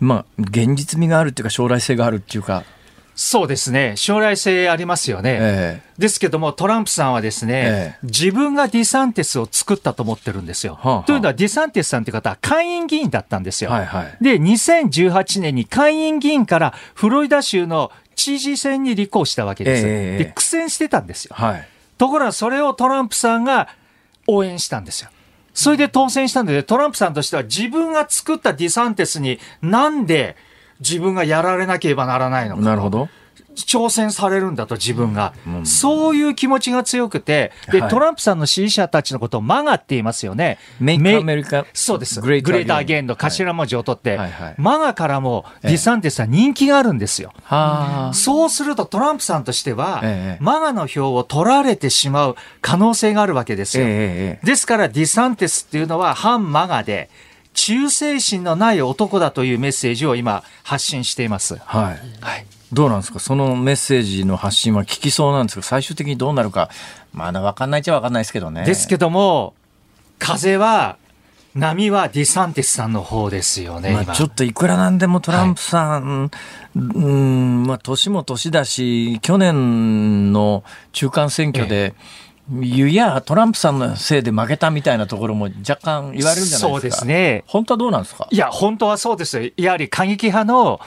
[0.00, 2.64] まあ、現実味があるっていうか、将来性があるっていうか、
[3.16, 5.38] そうですね、将来性ありますよね。
[5.40, 10.74] えー、ですけども、トランプさんはですね、えー、自分がディサンティスを作ったと思ってるんですよ。
[10.74, 13.70] はあはあ、というのは、ディサンティスさんという方は下院議員だったんですよ。
[13.70, 19.82] はいはい、で、2018年に下院議員からフロリダ州の知事選に立候補したわけです。
[19.86, 21.34] えー、で、苦戦してたんですよ。
[21.34, 23.68] はい、ところが、それをトランプさんが
[24.26, 25.08] 応援したんですよ。
[25.54, 30.36] それで当選したんで、トランプさんとしては自分が作ったディサンティスになんで
[30.80, 32.62] 自分がやられなければならないのか。
[32.62, 33.08] なるほど。
[33.56, 40.58] 挑戦されるんだと自分が、うん、そういう気持ちが強くてで、はい、トランプさんの支持者たちのことを MAGA って言いますよね。
[40.78, 42.20] Make America そうです。
[42.20, 44.30] Great Again の頭文字を取って、はい。
[44.30, 44.46] はい。
[44.48, 47.32] はい、 MAGA からもディサンティスは人気があるんですよ。
[47.50, 53.86] ええ、そうするとトランプさんとしては、え、 MAGA の票を取られてしまう可能性があるわけですよ。
[53.86, 57.08] ですからディサンティスっていうのは反 MAGA で
[57.56, 61.56] 忠誠心のない男だというメッセージを今発信しています。
[61.56, 61.98] はい。
[62.20, 62.46] はい。
[62.72, 63.18] どうなんですか？
[63.18, 66.68] そのメッセージの発信は聞きそうなんですが、最終的にどうなるか、
[67.12, 68.64] まだ分かんないっちゃ分かんないですけどね。
[68.64, 69.54] ですけども、
[70.18, 70.98] 風は、
[71.54, 73.92] 波はディサンティスさんの方ですよね。
[73.92, 76.30] まあ、ちょっといくらなんでもトランプさん、はい、
[76.78, 86.68] うん、まあ、年も年だし、去年の中間選挙で、ええいや、トランプさんのせいで負けたみたいなところも若干言われるんじゃないですか。
[86.68, 87.44] そうですね。
[87.46, 88.28] 本当はどうなんですか？
[88.30, 89.52] いや、本当はそうです。
[89.56, 90.80] やはり過激派の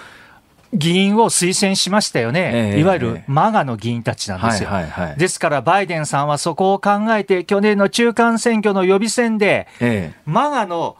[0.71, 10.95] 議員を推薦しましたよね、えー、いわゆるマガの議員たちなんですよ、はいはいはい、ですからバイデンさんはそこを考えて、去年の中間選挙の予備選で、えー、マガの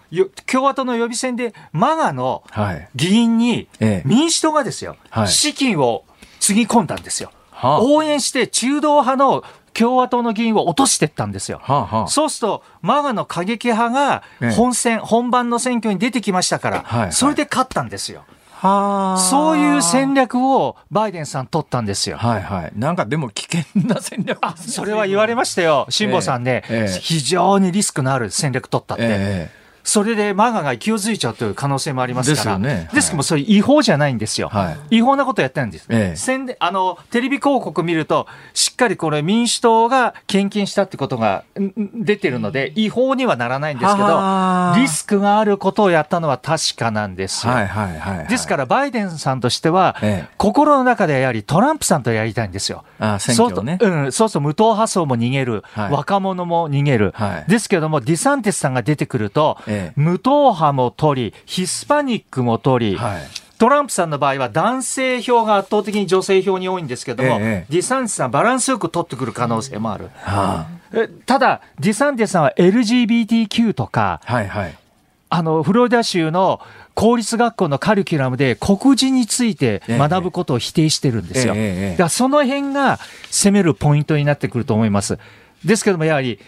[0.48, 2.44] 共和党の予備選で、マガの
[2.96, 3.68] 議員に
[4.06, 6.04] 民主党がですよ、はい、資金を
[6.40, 7.32] つぎ込んだんですよ。
[7.62, 9.44] 応援して中道派の
[9.80, 11.62] 共和党の議員を落としていったんですよ。
[11.64, 14.24] はあはあ、そうすると、マガの過激派が
[14.56, 18.26] 本選、ええ、本番の選挙に出てきましたから、はいはい、それで勝ったんですよ。
[18.62, 22.18] そういう戦略をバイデンさん取ったんですよ。
[22.18, 22.74] はいはい。
[22.76, 25.86] なんかでも危険な戦略、ね、それは言われましたよ。
[25.90, 29.04] 辛坊さんね、えー、非常にリスクのある戦略取ったって。
[29.08, 29.59] えー
[29.90, 47.54] それでマガが勢いづいちゃうという可能性もありますから、ですね、けども、それ違法じゃないんですよ、はい、違法なことやってるんです、ええ、宣伝あのテレビ広告見ると、しっかりこれ、民主党が献金したってことが出てるので、違法にはならないんですけど、リスクがあることをやったのは確かなんですよ。
[47.54, 52.84] はいはいはいはい、ですから、バイデンさんとしては、ええ、心の中でやはりトランプさんとやりたいんですよ。
[53.00, 63.22] あ選挙ね、そううん、そうすると無党派層も逃げる、はい、若者も逃げる、はい、ですけども、ディサンティスさんが出てくると、ええ、無党派も取り、ヒスパニックも取り、はい。
[63.60, 70.10] トランプさんの場合は男性票が圧倒的に女性票に多いんですけども、ええ、ディサンティスさんバランスよく取ってくる可能性もある。
[70.16, 74.78] はあ、ただ、ディサンティスさんは LGBTQ とか、はいはい、
[75.30, 76.62] あの、フロリダ州の
[76.96, 81.54] 公立学校のカリキュラムで黒人について学ぶことを否定してるんですよ。
[81.54, 85.18] だからその辺が攻めるポイントになってくると思います。
[85.64, 86.40] ですけども、やはり、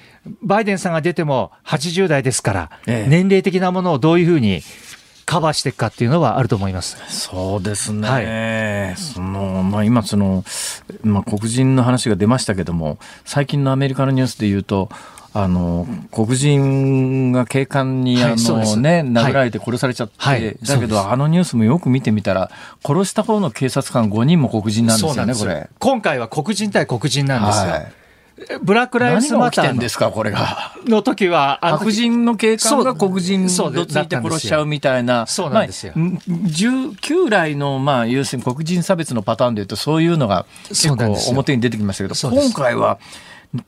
[0.42, 4.62] バイデンさんが出ても80代ですから、年齢的なものをどういうふうに
[5.26, 6.98] カバーしていくかっていうのはあると思います。
[7.10, 8.08] そうですね。
[8.08, 10.44] はい、その、まあ今その、
[11.04, 14.90] まあ黒人の話が出ましたけども、最近のアメリカのニュースで言うと、
[15.34, 22.52] あの黒人が警官にあの、はい、ね、殴られて殺されちゃって、はい、だけどあのニュースもよく見てみたら
[22.86, 25.70] 殺した方の警察官5人も黒人なんですよねこれ。
[25.80, 27.94] 今回は黒人対黒人なんですよ、はい
[28.64, 30.74] ブラックライブスマターですか、これが。
[30.86, 35.28] の時は、白人の警官が黒人どついて殺しちゃうみたいな。
[35.28, 35.94] そうなんですよ。
[35.96, 36.20] まあ、
[37.02, 43.00] 旧来の、まあ、要するに黒人差別のパターンでいうと、そういうのが結構表に出てきましたけど、今回は、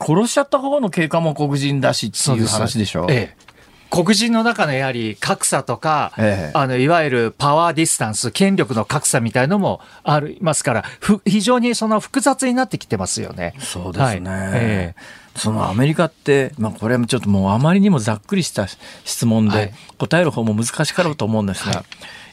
[0.00, 3.06] 殺しちゃった方の警官も黒人だしっていう話でしょ？
[3.10, 3.53] ええ
[3.94, 10.84] 黒人の中のやはり格差とか、ええ、あのいわゆるパワーディスタンス、権力の格差みたいのもありますから、
[11.24, 13.54] 非常にその複雑になってきてますよね。
[13.60, 14.30] そうですね。
[14.30, 14.50] はい。
[14.54, 15.02] ええ、
[15.36, 18.66] そのアメリカって、まあ、これもちょっともうあまりにもざっくりした
[19.04, 21.84] 質問で、答える方も難しかろうと思うんですが、はいはい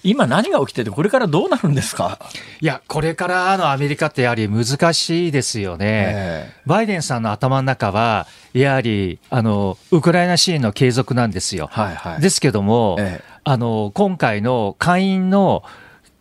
[0.04, 2.20] 今何が起きてて、これからどうなるんですか？
[2.60, 6.12] いや、これからのアメリカってやはり難しいですよね。
[6.16, 11.70] えー、バイデンさんの頭の中は、やはり、あの、ウクライナ支援の継続なんですよ。
[11.72, 15.64] はいはい、ですけども、えー、あの、今回の下院の、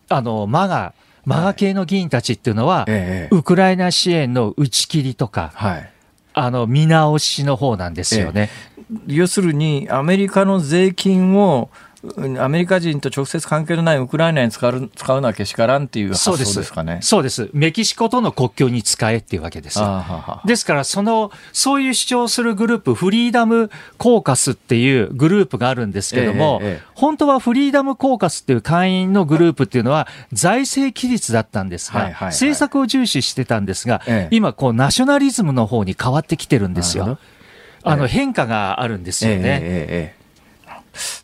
[0.09, 0.93] あの、マガ、
[1.25, 2.85] マガ系の議員たちっていうのは、はい。
[2.89, 5.91] えー、ウクライナ支援の打ち切りとか、はい、
[6.33, 8.49] あの、見直しの方なんですよね。
[9.07, 11.69] 要するに、アメリカの税金を、
[12.39, 16.99] アメリカ人と直接関係のないウクライナに使う使うのはけしからんっていう発想ですかね。
[17.01, 17.49] そうです。
[17.53, 19.79] メキシコとの国境に使えっていうわけです
[20.45, 37.19] ですから、その、そういう主張するグループ、フリーダムコーカスっていうグループがあるんですけども、えええ、本当はフリーダムコーカスっていう会員のグループっていうのは財政規律だったんですが、はいはいはい、政策を重視してたんですが、今、こう、ナショナリズムの方に変わってきてるんですよ。
[37.83, 40.15] あの変化があるんですよね。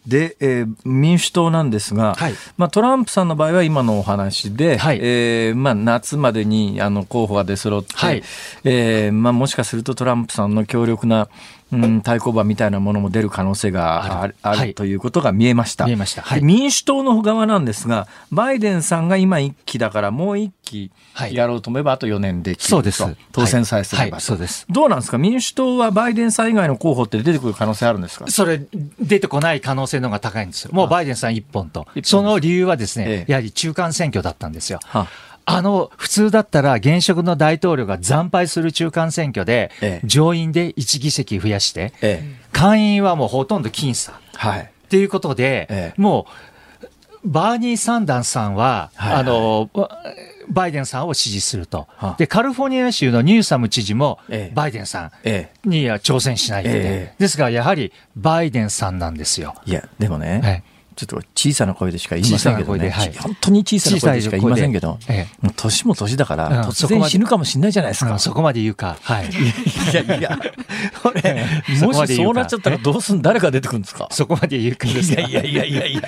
[0.05, 8.23] で、えー、民主党なんですが、はい、まあ、トランプさんの場合は今のお話で、はい、えー、まあ、夏までにあの候補が出揃って、はい、
[8.63, 11.27] えー、まあ、もしかするとトランプさんの強力な
[11.71, 14.35] うん、対抗馬みたいなものも出る可能性がある。
[14.41, 15.85] あるということが見えました。
[15.85, 16.21] 見えました。
[16.21, 20.91] はい、民主党の側なんですが、バイデンさんが今1期だからもう1期
[21.31, 23.03] やろうと思えばあと4年できると、そうです。
[23.31, 24.65] 当選さえすれば、はい、そうです。
[24.69, 25.17] どうなんですか？
[25.17, 28.27] 民主党はバイデンさん以外の候補って出てくる可能性あるんですか？
[28.27, 28.61] それ
[28.99, 30.71] 出てこない可能性の方が高いんですよ。
[30.73, 31.85] もうバイデンさん1本と。
[32.03, 34.79] その理由はですね、ええ、やはり中間選挙だったんですよ。
[34.85, 35.07] はあ
[35.61, 39.71] の、普通だったら現職の大統領が惨敗する中間選挙で、
[40.03, 41.93] 上院で1議席増やして、
[42.51, 44.19] 下院はもうほとんど僅差。
[44.35, 44.61] はい。
[44.61, 46.27] っていうことで、も
[47.23, 49.69] う、バーニー・サンダンさんは、あの、
[50.49, 51.87] バイデンさんを支持すると。
[52.17, 54.19] で、カリフォルニア州のニューサム知事も、
[54.53, 55.11] バイデンさ
[55.65, 57.13] んには挑戦しないって。
[57.17, 59.55] ですが、やはり、バイデンさんなんですよ。
[59.65, 60.63] いや、でもね、はい
[60.97, 62.89] ちょっと小さな声でしか言いませんけどね。
[62.89, 68.17] はい、本当に小さな声でしか言いませんけど、ええ、もう年も年だから、突然死ぬかもしれないじゃないですか。
[68.17, 68.97] そこまで言うか。
[69.03, 69.29] はい。
[69.29, 70.39] いやいや、
[71.03, 71.45] これ、
[71.81, 74.07] もしそうなっちゃったらどうすん、誰が出てくるんですか？
[74.11, 76.01] そこまで言うかいやいやいやいやいや。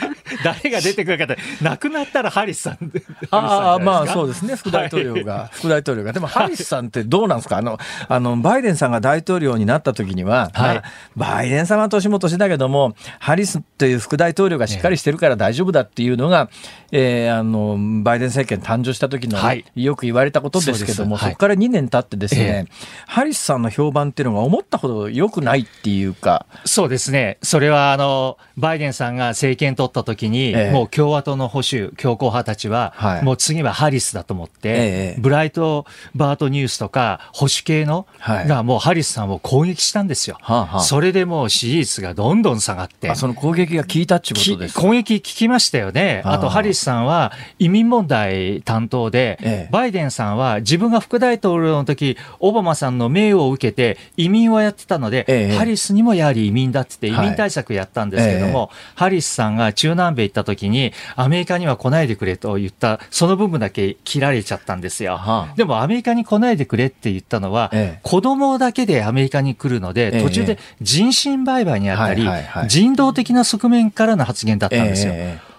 [0.44, 2.92] 誰が出てくるかって、亡くなったらハリスさん。
[3.32, 5.50] ああ、まあそうですね、副大統領が。
[5.54, 6.14] 副大統領が。
[6.14, 7.58] でもハリスさんってどうなんですか？
[7.58, 7.78] あの、
[8.08, 10.82] あの、バイデンさんが大統領になった時には、はい、
[11.16, 16.50] バイデンさんは年も年だけども、ハリスという副大統領がしっかりしてるから大丈夫だっていうのが、
[16.92, 22.76] えー、あのバイデン政権誕生した時の、はい、よく言われたことですけども、そこから2年経ってですね、えー、
[23.08, 26.46] ハリスさんの評判っていうのが思ったほど良くないっていうか。
[26.66, 27.38] そうですね。
[27.44, 40.38] それはあのバイデンさんが政権取った時に、えー、もう共和党の保守強硬派たちは、はい、もう次はハリスだと思って、えー、ブライトバートニュースとか保守系の、はい、がもうハリスさんを攻撃したんですよ。
[40.42, 43.14] はあはあ、それでもう支持率がどんどん下がって。
[43.16, 46.22] その攻撃が効いたってことです攻撃効きましたよね。
[46.26, 65.18] あとハリスさんは移民問題担当で、ええ、バイデンさんは自分が副大統領の時オバマさんの名誉を受けて移民をやってたので、え、ハリスにもやはり移民だって言って移民対策やったんですけども、はい、ハリスさんが中南米行った時にアメリカには来ないでくれと言ったその部分だけ切られちゃったんですよ。
[65.18, 67.72] はあ、でもアメリカに来ないでくれって言ったのは、
[68.04, 72.28] 子供だけでアメリカに来るので、途中で人身売買にあったり、
[72.68, 75.14] 人道的な側面からの発言だったんですよ。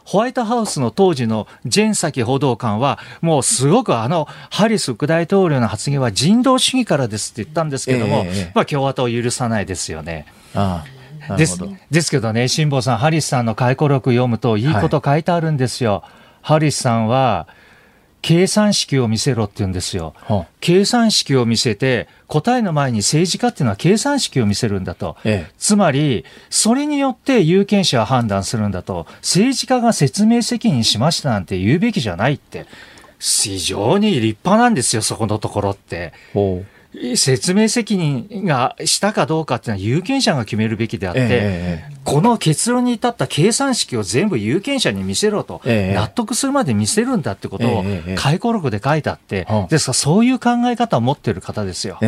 [0.04, 10.26] ホワイトハウスの当時のジェンサキ報道官は、もうすごくあの、ハリス副大統領の発言は人道主義からですって言ったんですけども、えー、まあ共和党を許さないですよね。
[10.54, 10.84] あ
[11.28, 15.92] あですですけどね、辛坊さん、ハリスさんの回顧録読むといいこと書いてあるんですよ。
[15.92, 16.02] はい、
[16.42, 17.46] ハリスさんは、
[18.22, 20.14] 計算式を見せろって言うんですよ。
[20.60, 25.16] 計算式を見せて、答えの前に政治家っていうのは計算式を見せるんだと。
[25.24, 29.06] ええ、つまり、それによって有権者は判断するんだと。
[29.16, 32.66] 政治家が説明責任しましたなんて言うべきじゃないって。
[33.18, 36.12] 非常に立派なんですよ、そこのところって。
[37.16, 47.84] 説明責任がしたかどうかっていうのは有権者が決めるべきであって、えー、この結論に至った計算式を全部有権者に見せろと、えー、納得するまで見せるんだってことを
[48.16, 51.98] 回顧録で書いてあって、えー、ですからそういう考え方を持ってる方ですよ。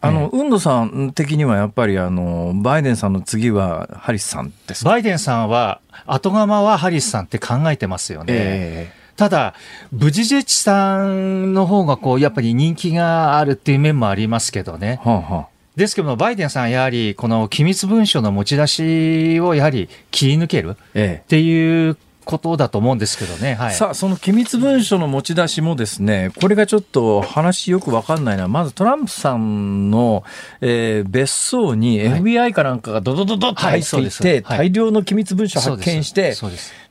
[0.00, 9.03] あの、運野さん的にはやっぱりあの、バイデンさんの次はハリスさんですバイデンさんは、後釜はハリスさんって考えてますよね。
[9.16, 9.54] ただ、
[9.92, 15.00] ブジジェチさんの方がこう、やっぱり人気があるっていう面もありますけどね。
[15.04, 30.24] はあはあ、ですけども、バイデンさん、やはりこの機密文書の持ち出しをやはり切り抜けるっていうことだと思うんですけどね、はい、さあ、その機密文書の持ち出しもですね、これがちょっと話よくわかんないのは、まずトランプさんの、
[30.60, 34.10] えー、別荘に FBI かなんかがドドドドって入ってい。
[34.10, 36.34] て、はい、大量の機密文書を発見して、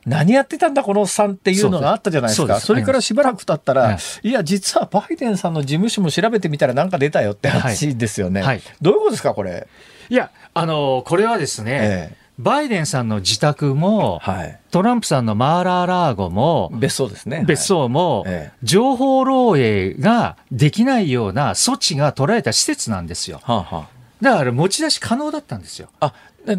[0.06, 2.60] 何やってたんだ、このおっさんっていうのがあったじゃないですか。
[2.60, 4.30] それからしばらく経ったら、い。
[4.30, 8.42] や、実はバイデンさんの事務所も調べてみたらなんか出たよって話ですよね。
[8.42, 9.66] はい、どういうことですか、これ？
[10.10, 17.44] いや、あの、これはですね、ええバイデンさんの自宅も、はい、トランプさんのマーラーラーゴも、別荘ですね。
[17.46, 23.40] 別荘も、はい、情報漏洩ができないような措置が取られた施設なんですよ。
[23.44, 23.88] はあはあ、
[24.20, 25.88] だから持ち出し可能だったんですよ。
[26.00, 26.12] あ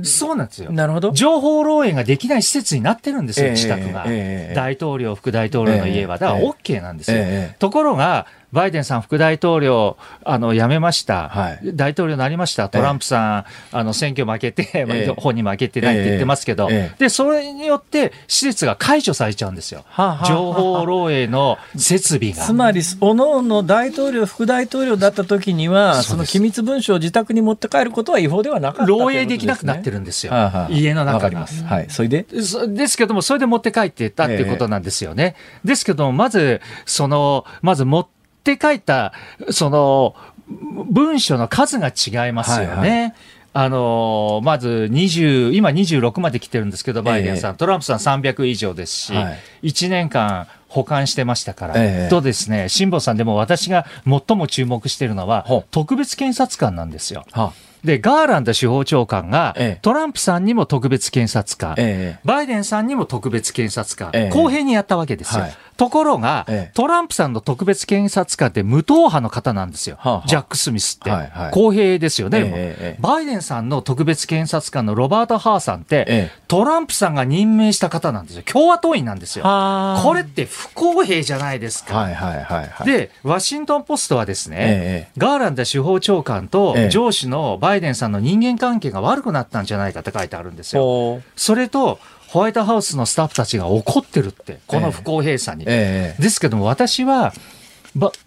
[0.03, 0.71] そうなんですよ。
[0.71, 1.11] なるほど。
[1.11, 4.05] 情報漏洩ができない施設になってるんですよ、自宅が。
[4.07, 6.17] えー、大統領、副大統領の家は。
[6.17, 7.17] だから OK なんですよ。
[7.19, 11.29] えー、ところが、バイデンさん副大統領、あの、辞めました。
[11.29, 12.69] はい、大統領になりました。
[12.69, 19.83] トランプさん、あの、選挙負けて、えー、本に負けてないって言ってますけど、えー、で、それによって施設が解除されちゃうんですよ。
[19.87, 22.43] はあ、情報漏洩の設備が。
[22.43, 30.33] つまり、おのおの大統領、副大統領だった時には、その機密文書を自宅に持って帰ることは違法ではなかった、ね、漏洩できなくなってるんですよ。
[30.69, 31.45] 家の中が。
[31.45, 31.87] はい。
[31.89, 32.25] それで？
[32.67, 35.35] ですけども、それで持って帰ってたっていうことなんですよね。
[35.63, 38.14] ですけども、まず、その、まず持って
[38.51, 39.13] って書いた、
[39.49, 40.15] その、
[40.47, 42.73] 文書の数が違いますよね。
[42.73, 43.13] はいはい。
[43.57, 49.31] あのまず20、今26まで来てるんですけど、バイデンさん、えー、トランプさん300以上ですし、は
[49.61, 57.23] い、1年間保管してましたから、えー、とですね、辛坊さんでも私が最も注目しているのは、特別検察官なんですよ。
[57.31, 57.53] は
[57.85, 65.43] で、ガーランド司法長官が、ええ、トランプさんにも特別検察官、え、バイデンさんにも特別検察官、公平にやったわけですよ。
[65.43, 69.97] はいところが、ええ、トランプさんの特別検察官って無党派の方なんですよ。
[69.99, 71.09] はあはあ、ジャック・スミスって。
[71.09, 78.43] はいはい、公平ですよね、え、バイデンさんの特別検察官のロバート・ハーさんって、トランプさんが任命した方なんですよ。
[78.43, 79.43] 共和党員なんですよ。
[79.43, 81.97] これって不公平じゃないですか。
[81.97, 91.21] はいはいはいはい、で、ワシントン・ポストはですね、ガーランド司法長官と上司のバイデンさんの人間関係が悪くなったんじゃないかって書いてあるんですよ。
[91.35, 91.99] それと、
[92.35, 95.63] ホワイトハウスのスタッフたちが怒ってるって、この不公平さに。
[95.65, 96.15] えーえ。
[96.19, 97.31] ー、ですけども、私は、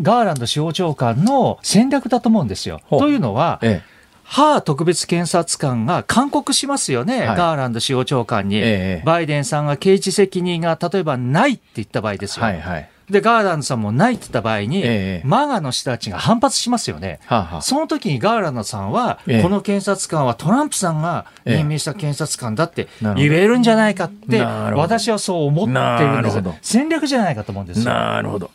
[0.01, 2.81] ガーランド司法長官の戦略だと思うんですよ。
[2.89, 3.99] というのは、ええ。
[4.25, 12.45] ハー特別検察官が勧告しますよね、はい、ガーランド司法長官に、ええ、バイデンさんが刑事責任が例えばないって言った場合ですよ。
[12.45, 17.21] はいはいで、ガーランドさんもないって言った場合に、ええ、マガの人たちが反発しますよね。
[17.27, 27.93] はあはあ、その時にガーランドさんは、え、この検察官はトランプさんが任命した検察官だって言えるんじゃないかって、私はそう思ってるんです戦略じゃないかと思うんですよ。
[27.93, 28.51] なるほど。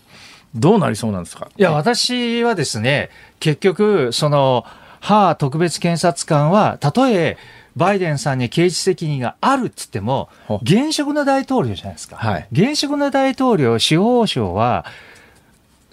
[0.54, 1.48] どうなりそうなんですか？
[1.58, 4.66] いや、私はですね、結局、その、
[5.00, 7.38] ハー特別検察官は、たとえ、
[7.76, 10.30] バイデンさんに刑事責任があるっつっても、
[10.62, 12.18] 現職の大統領じゃないですか。
[12.18, 14.86] はい、現職の大統領、司法省は、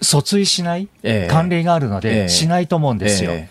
[0.01, 3.49] 訴追しない、えー、慣例があるので、えー、しないと思うんですよ、え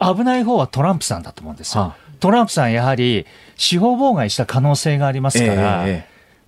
[0.00, 1.82] ー、危ない方はトランプさんだと思うんですよ。
[1.82, 5.86] はあ、トランプさん、やはり司法妨害した可能性がありますから、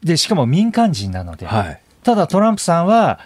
[0.02, 3.20] でしかも民間人なので、はい、ただトランプさんは、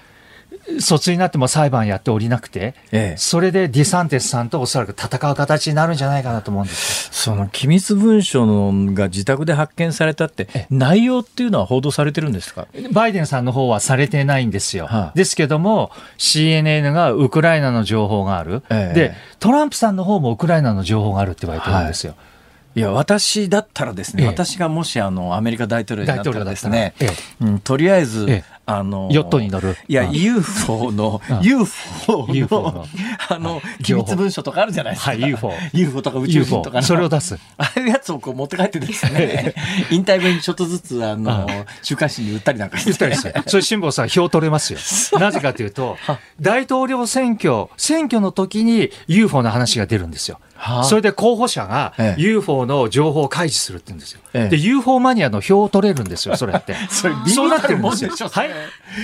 [0.68, 12.66] 訴追になっても裁判やっておりなくて、ええ、それでディサンティスさんとおそらく戦う形になるんじゃないかなと思うんですその機密文書のが自宅で発見されたって、内容っていうのは報道されてるんですか？
[12.92, 14.86] バイデンさんの方はされてないんですよ。
[14.86, 22.12] はあ、ですけども、CNN がウクライナの情報がある、え、で、トランプさんの方もウクライナの情報があるって言われてるんですよ。
[22.12, 22.32] はい。
[22.74, 27.08] いや私だったらですね、ええ、私がもしあのアメリカ大統領になったらですね、え
[27.42, 29.76] うん、とりあえず、あのヨットに乗る。
[29.88, 32.86] いや、UFO の、UFO の、
[33.28, 35.10] あの、機密文書とかあるじゃないですか。
[35.10, 35.52] はい、UFO。
[35.72, 37.38] UFO とか宇宙人とかそれを出す。
[37.58, 39.54] ああいうやつをこう持って帰ってですね、
[39.90, 41.48] 引退後にちょっとずつ、あの、
[41.82, 42.90] 週刊誌に売ったりなんかして。
[42.92, 43.34] 売ったりして。
[43.46, 44.78] それ辛坊さん、票取れますよ。
[45.18, 45.96] なぜかというと、
[46.40, 50.38] 大統領選挙、選挙の時に UFO の話が出るんですよ。
[50.84, 54.20] それで候補者が UFO の情報を開示するって言うんですよ。
[54.34, 56.76] ええ、で、UFO マニアの票を取れるんですよ、それって。
[56.88, 58.50] それ、ビビたるもんでしょ、はい。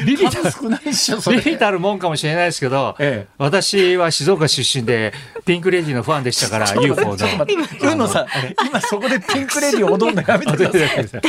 [0.06, 5.12] ビビたる少ないっしょ、ビビたるもんかもしれないですけど、ええ、私は静岡出身で、
[5.44, 7.92] ピンクレディーのファンでしたから、 UFO の。
[7.92, 8.26] うのさん、
[8.66, 11.22] 今そこでピンクレディー踊るのやめてください。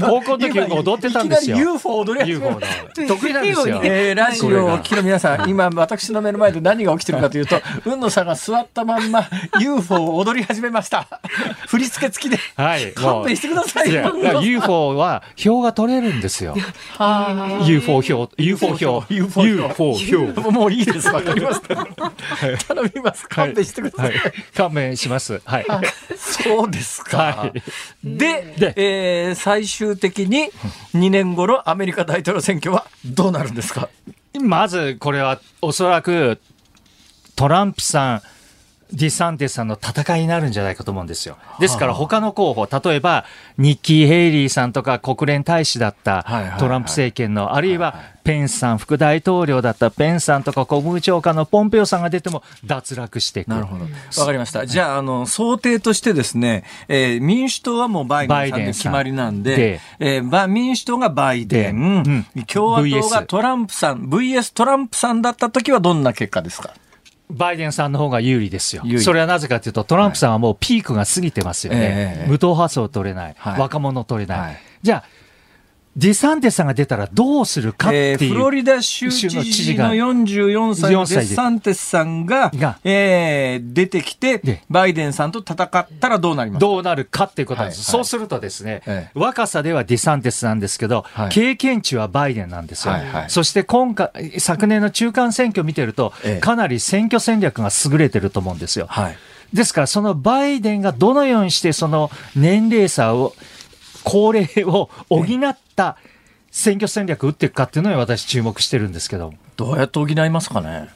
[0.00, 1.56] 高校の時踊ってたんですよ。
[1.56, 2.60] UFO 踊り UFO の。
[3.06, 3.80] 得意なんですよ。
[3.84, 9.28] えー、ラジオを聞きの皆さん、今私の目の前で何が起きてるかというと、うんのさんが座ったまんま
[9.76, 11.06] UFO を踊り始めました。
[11.68, 12.38] 振り付け付きで。
[12.56, 12.92] はい。
[12.92, 14.40] 勘弁してくださいよ。
[14.42, 16.56] UFO は票が取れるんですよ。
[17.66, 20.50] UFO 票、UFO 票、UFO 票。
[20.50, 21.08] もういいです。
[21.12, 21.62] わかります。
[21.62, 23.28] 頼みます。
[23.28, 24.12] 勘弁してください。
[24.56, 25.40] 勘弁します。
[25.44, 25.66] はい。
[26.16, 27.52] そうですか。
[28.02, 30.50] で、でえー、最終的に
[30.94, 33.88] 2年後のアメリカ大統領選挙はどうなるんですか？
[34.40, 36.38] まずこれはおそらく
[37.34, 38.22] トランプさん
[38.92, 41.36] ディサンティスさんの戦いになるんじゃないかと思うんですよ。
[41.60, 43.24] ですから他の候補、例えば
[43.58, 46.24] ニッキー・ヘイリーさんとか国連大使だった
[46.58, 53.48] トランプ政権の、あるいはペンスさん、副大統領だったペンさんとか国務長官のポンペオさんが出ても脱落していく。
[53.48, 53.84] なるほど。
[53.84, 54.66] わかりました。
[54.66, 66.74] じゃあ、あの、想定としてですね、えー、民主党はもうバイデンさんで決まりなんで、でえー、民主党がバイデン、うん、共和党がトランプさん、VS トランプさんだった時はどんな結果ですか？
[67.30, 68.82] バイデンさんの方が有利ですよ。
[69.00, 72.24] それはなぜかというと、トランプさんはもうピークが過ぎてますよね。
[72.28, 74.40] 無党派層取れない、はい、若者取れない。
[74.40, 75.17] はい、じゃあ、
[75.98, 82.78] ディサンティスさんが出たらどうするかっていう、えー、フロリダ州知事の44歳のディサンティスさんが、が。
[82.84, 86.60] えー、出てきて、バイデンさんと戦ったらどうなります。
[86.60, 92.94] どうなるかっていうことなんです、はいそうするとですね、えー、若さではディサンティスなんですけど、はい、経験値はバイデンなんですよ。
[92.94, 98.86] はいはい、そして今回、昨年の中間選挙を見てると、えー、かなり選挙戦略が優れてると思うんですよ。
[98.88, 99.16] はい、
[99.52, 103.34] ですから、そのバイデンがどのようにしてその年齢差を
[104.08, 105.96] 高齢を補った
[106.50, 109.34] 選挙戦略打っていくかっていうのに私注目してるんですけど。
[109.56, 110.88] どうやって補いますかね？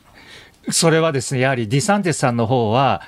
[0.70, 3.02] それはですね、やはりディサンティスさんの方は、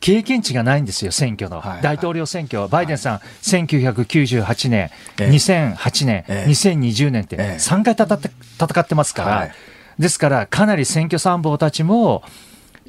[0.00, 1.60] 経験値がないんですよ、選挙の。
[1.60, 9.52] はいはい、大統領選挙、バイデンさん、はい、1998年、えー、2008年、えー、2020年って3回戦って戦ってますから、はい、
[9.98, 12.22] ですから、かなり選挙参謀たちも、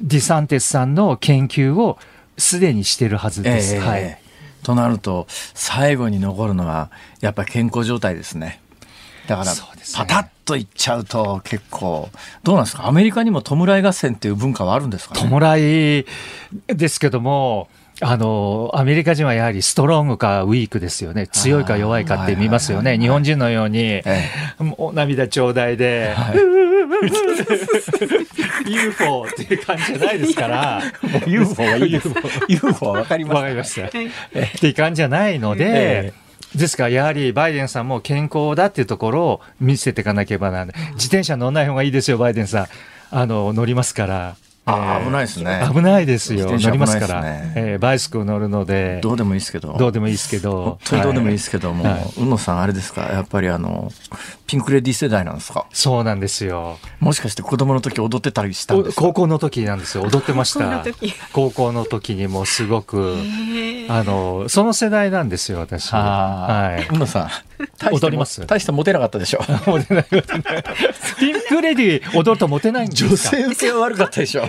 [0.00, 1.98] ディサンティスさんの研究を
[2.36, 3.76] すでにしてるはずです。
[3.76, 4.20] えー、はい。
[4.68, 6.90] となると、最後に残るのは、
[7.22, 8.60] やっぱり健康状態ですね。
[9.26, 9.52] だから、
[9.96, 12.10] パタッといっちゃうと結構、
[12.42, 12.86] どうなんですか？
[12.86, 15.30] アメリカにも弔い合戦っていう文化はあるんですかね？
[15.30, 17.68] 弔いですけども、
[18.00, 21.26] あの、アメリカ人はやはりストロングかウィークですよね。
[21.26, 22.98] 強いか弱いかって見ますよね。
[22.98, 24.02] 日本人のように、え
[24.60, 26.38] え、もう涙ちょうだいで、はい、
[28.70, 30.82] UFO っていう感じじゃないですから、
[31.26, 32.08] UFO はいいです。
[32.48, 33.36] UFO は わかります。
[33.36, 33.88] わかりました。
[33.88, 36.12] っていう感じじゃないので、え
[36.54, 40.74] ですから、やはりバイデンさんも健康だっていうところを見せていかなければならない。
[40.94, 42.66] 自転車乗らない方がいいですよ、バイデンさん。
[43.10, 44.36] あの、乗りますから。
[44.68, 45.66] あ危ないですね。
[45.72, 46.46] 危ないですよ。
[46.58, 47.22] 乗りますから。
[47.54, 49.00] えー、バイスクを乗るので。
[49.02, 49.76] どうでもいいですけど。
[49.78, 50.62] どうでもいいですけど。
[50.62, 53.90] 本当にどうでもいいですけども、はい、宇野さんあれですか、やっぱりあの、
[54.46, 55.66] ピンクレディ世代なんですか？
[55.72, 56.78] そうなんですよ。
[57.00, 59.02] もしかして子供の時踊ってたりしたんですか？
[59.02, 60.04] 高校の時なんですよ。
[60.04, 60.84] 踊ってました。
[61.32, 63.16] 高校の時にもすごく、
[63.88, 65.90] あの、その世代なんですよ、私。
[65.92, 66.94] はい。
[66.94, 67.28] 宇野さん。
[67.92, 69.40] 踊ります大してモテなかったでしょ？
[69.66, 70.04] モテない。
[71.18, 73.08] ピンクレディ踊るとモテないんですか？
[73.08, 74.48] 女性受けは悪かったでしょ。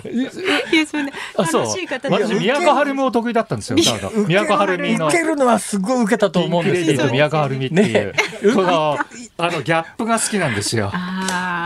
[0.88, 3.78] それね、楽しい方私、宮古春美も得意だったんですよ、
[4.28, 5.07] 宮古春美の。
[5.07, 7.10] 受けるのはすごい受けたと思うんですけど。
[7.10, 8.55] 宮古春美っていう。
[8.55, 8.97] この、
[9.38, 10.91] あの、ギャップが好きなんですよ。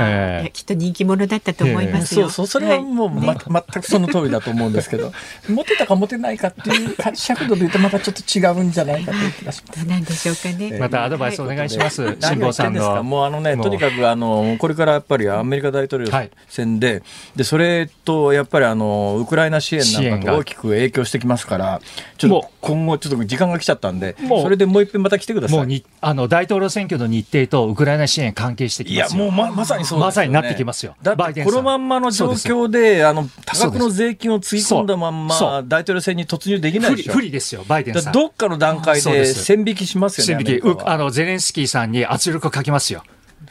[0.01, 2.29] えきっと人気者だったと思いますよ。
[2.29, 5.11] そうそう、それはもう、ま、全くその通りだと思うんですけど、
[5.49, 9.87] モテたかモテないかっていう尺度で言うとまたちょっと違うんじゃないかという気がします。
[9.87, 10.77] なんでしょうかね。
[10.79, 12.17] またアドバイスお願いします。
[12.19, 13.03] 辛坊さんの。
[13.03, 16.11] もうあのね、とにかくあの、これからやっぱりアメリカ大統領
[16.49, 17.03] 選で、
[17.35, 21.81] で、それとやっぱりあの、ウクライナ支援なんかと大きく影響してきますから、
[22.17, 25.57] ちょっと今後、ちょっと時間が来ちゃったんで、それでもう一遍また来てください。
[25.57, 30.95] もうにあの大統領選挙の日程とウクライナ支援関係してきますいや、もうままさにそう、ね、まさになってきますよ。
[31.01, 37.13] だってこのまんまの状況で、あの多額の税金をつぎ込んだまんま、大統領選に突入できないでしょ。
[37.13, 38.13] 不利ですよ、バイデンさん。
[38.13, 40.43] どっかの段階で線引きしますよね。
[40.45, 43.03] 線引き、あのゼレンスキーさんに圧力かけますよ。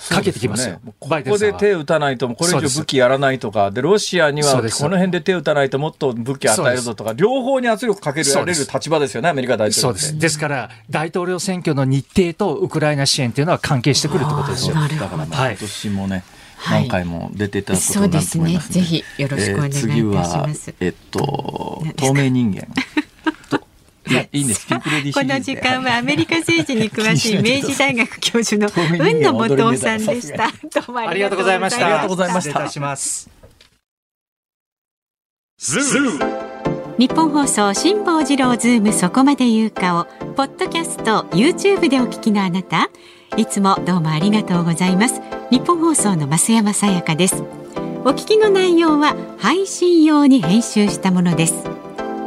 [0.08, 0.80] かけてきますよ。
[1.00, 10.18] ここで手打たないと、これ以上武器やらないとか、でロシアにはこの辺で手打たないともっと武器与えるぞとか、両方に圧力かけられる立場ですよね、アメリカ大統領そうです。
[10.18, 14.74] ですから、大統領選挙の日程とウクライナ支援というのは関係してくるってことですよ。
[14.74, 16.24] だから、今年もね、
[16.70, 19.02] 何回も出ていただくことになると思います、ね、そうですね。
[19.02, 20.74] ぜひよろしくお願いいたします。
[20.80, 22.68] えー、えっと、透明人間。
[24.20, 24.28] い。
[24.32, 24.66] いんです。
[24.68, 30.48] この時間はアメリカ政治に 詳しい明治大学教授の雲野元夫さんでした。
[30.48, 31.86] どうもありがとうございました。
[31.86, 32.68] ありがとうございました。
[36.98, 40.04] ニッポン放送辛坊治郎ズームそこまで言うかを
[40.34, 42.90] ポッドキャスト YouTube でお聞きのあなた。
[43.36, 45.20] いつもどうもありがとうございます。
[45.50, 47.42] ニッポン放送の増山さやかです。
[48.04, 51.54] お聞きの内容は配信用に編集したものです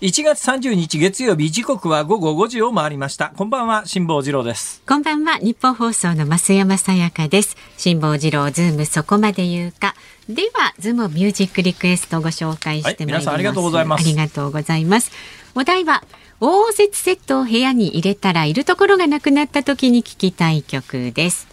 [0.00, 3.32] 1月30日月曜日時刻は午後5時を回りました。
[3.36, 4.80] こんばんは辛坊治郎です。
[4.86, 7.56] こんばんはニッポン放送の増山さやかです。
[7.76, 9.96] 辛坊治郎ズームそこまで言うか。
[10.28, 14.02] ではズームミュージックリクエストをご紹介してまいります、はい、皆さんありがとうございます。
[14.02, 15.10] ありがとうございます。
[15.56, 16.04] お題は
[16.40, 21.48] 応接セットを部屋に入れたらいるところがなくなった時に聞きたい曲です。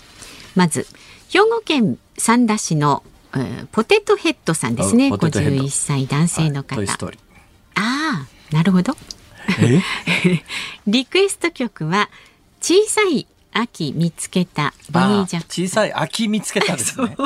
[0.55, 0.85] まず
[1.29, 3.01] 兵庫県三田市の、
[3.33, 5.07] えー、ポテトヘッドさんですね。
[5.07, 6.87] 51歳男性の方、はい、
[8.51, 8.95] なるほど。
[10.87, 12.09] リクエスト曲は
[12.61, 13.27] 小さい
[13.57, 17.15] 秋見つけた小さい秋見つけたですね。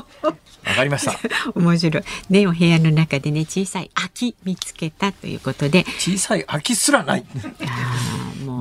[0.70, 1.18] わかりました。
[1.56, 2.04] 面白い。
[2.30, 5.86] ね、お部屋の中でね、小さい秋見つけたということで。
[5.98, 7.26] 小さい秋すらない。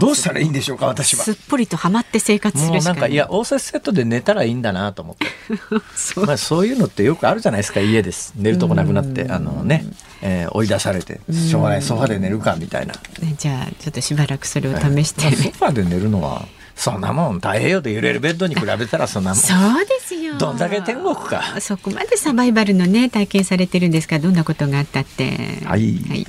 [0.00, 1.24] どうしたらいいんでしょうか、私は。
[1.24, 5.26] すっぽりとはまって生活するしかなんか、いや、応接セットで寝たらいいんだなと思って。
[5.94, 8.32] そうまあ、そういうのってよくあるじゃないですか、家です。
[8.36, 9.84] 寝るとこなくなって、あのね。
[10.20, 12.94] えー、追い出されてしょうがないソファで寝るかみたいな、
[13.36, 16.48] じゃあちょっとしばらくそれを試して、はいまあ、ソファで寝るのは
[16.78, 19.38] そんなもん大変よと揺れるベッドに比べたらそんなもん。
[19.38, 20.38] そうですよ。
[20.38, 21.60] どんだけ天国か。
[21.60, 24.20] そこまでサバイバルのね体験されてるんですか？
[24.20, 25.24] どんなことがあったって。
[25.64, 26.24] はい、はい、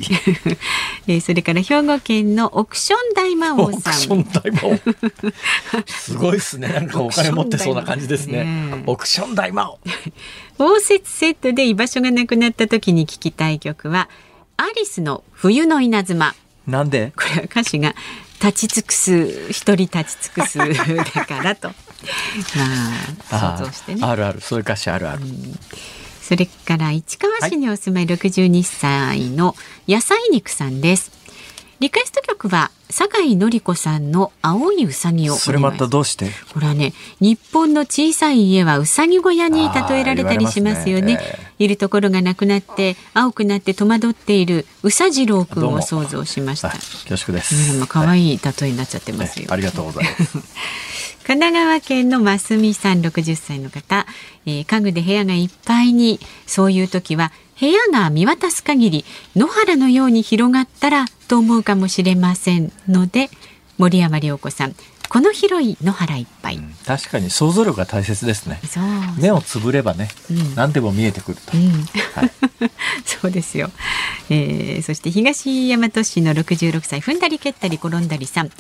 [1.07, 3.93] えー、それから兵庫県のオクション大魔王さん。
[3.93, 4.79] オクション大魔王。
[5.85, 6.67] すごいっすね。
[6.69, 8.43] なんかお金持ってそうな感じですね。
[8.43, 9.79] ねオクション大魔王。
[10.57, 14.09] 応接セットで居場所がなくなった時に聞きたい曲は
[14.57, 16.33] アリスの冬の稲妻。
[16.67, 17.13] なんで？
[17.15, 17.93] これは歌詞が
[18.41, 21.69] 立ち尽くす一人立ち尽くすだからと。
[23.29, 24.01] まあ想像してね。
[24.03, 24.39] あるある。
[24.41, 25.59] そういう歌詞あるある、うん、
[26.21, 29.55] それから市川市にお住まい62歳の
[29.87, 31.11] 野菜肉さんです、
[31.79, 36.31] リクエスト曲は酒井紀子さんの青いうさぎをそれまたどうして？
[36.53, 41.19] これはね日本の小さい家はうさぎ小屋に例えられたりしますよね、
[41.59, 46.69] いるところがなくなって青くなって戸惑っているうさ次郎くんを想像しました。
[46.69, 50.37] 恐縮です、うん、可愛い例えになっちゃってますよ、はい、ありがとうございます。
[51.27, 54.07] 神奈川県のますみさん60歳の方、
[54.47, 59.05] えー、家具で部屋がいっぱいにそういう時は部屋が見渡す限り
[59.35, 63.29] 野原のように広がったらと思うかもしれませんので
[63.77, 64.75] 森山良子さん
[65.09, 68.61] この広い野原いっぱい、うん、確かに想像力が大切ですね。
[69.19, 71.71] 目をつぶればね、うん、何でも見えてくると、うん。
[72.13, 72.31] はい、
[73.05, 73.71] そうですよ、
[74.29, 78.51] えー、そして東大和市の66歳踏んだり蹴ったり転んだりさん。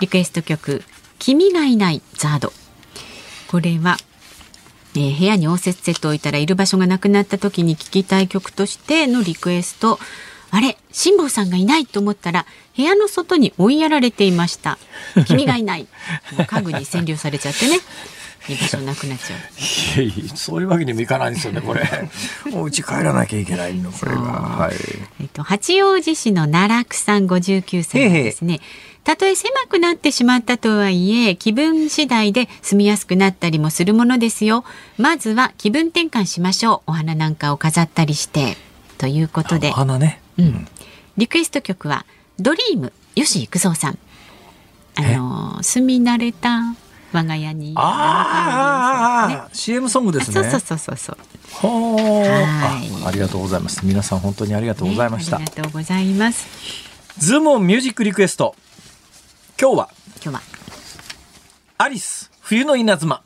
[0.00, 0.84] リクエスト曲
[1.18, 2.52] 君がいないザード。
[3.48, 3.96] これは
[4.96, 9.98] えー、部屋に応接セットを置いたらいる場所がなくなった時に聴きたい曲としてのリクエスト。
[10.50, 14.78] あれ辛坊さんがいないと思ったら部屋の外に追いやられていました
[15.26, 15.86] 君がいない
[16.46, 17.78] 家具に占領されちゃってね
[18.48, 20.02] 居場所なくなっちゃう。
[20.02, 21.82] いやいや、そういうわけにもいかないんですよね、これ。
[22.52, 24.20] お家帰らなきゃいけないの、これが。
[24.20, 24.74] はい。
[25.20, 28.60] えっと、八王子市の奈落さん59歳ですね。
[29.02, 34.64] たとえ狭くなってしまったとはいえ、気分次第で住みやすくなったりもするものですよ。
[34.98, 36.90] まずは気分転換しましょう。
[36.90, 38.56] お花なんかを飾ったりして。
[38.98, 39.70] ということで。
[39.70, 40.20] お花ね。
[40.38, 40.66] うん。
[41.16, 42.04] リクエスト曲は、
[42.38, 43.98] ドリーム、吉幾三さん。
[44.96, 46.74] あの、住み慣れた
[47.12, 47.74] 我が家に。
[47.76, 50.34] ああ、ね、CM ソングですね。
[50.50, 51.16] そうそうそうそう。
[51.62, 53.06] はい。
[53.06, 53.84] ありがとうございます。
[53.84, 55.38] 皆さん本当にありがとうございました。
[55.38, 56.46] ね、ありがとうございます。
[57.18, 58.56] ズームミュージックリクエスト。
[59.60, 59.88] 今日は？
[60.20, 60.42] 今日は？
[61.78, 63.22] アリス冬の稲妻。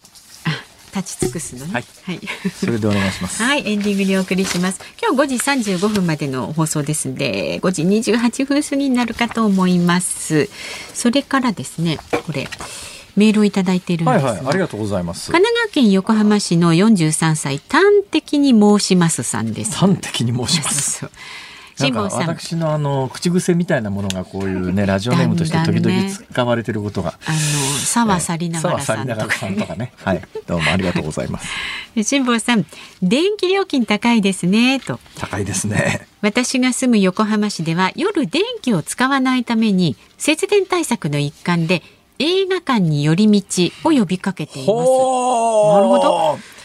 [0.98, 1.72] 立ち尽くすのね。
[1.72, 1.84] はい。
[2.04, 2.20] はい、
[2.58, 3.42] それでお願いします。
[3.42, 4.80] はい、エンディングにお送りします。
[5.00, 10.48] 今日5時35分までの放送ですんで、5時28分過ぎになるかと思います。
[10.94, 12.48] それからですね、これ。
[13.16, 15.32] メールをいただいているんです、はいはい、ありがとうございます。
[15.32, 19.76] 神奈川県横浜市の43歳、端的に申しますさんです。
[19.76, 21.04] 端的に申します。
[21.80, 27.38] なんか私のあの口癖みたいなものがこういうねラジオネームとして時々使われていることが、あの
[27.78, 31.48] 沢さりながらさんとかね、はいどうもありがとうございます。
[32.02, 32.66] 辛坊さん
[33.02, 36.06] 電気料金高いですねと高いですね。
[36.20, 41.82] 私が住む横浜市では夜電気を使わないために節電対策の一環で
[42.18, 44.70] 映画館に寄り道を呼びかけています。
[44.70, 46.57] なるほど。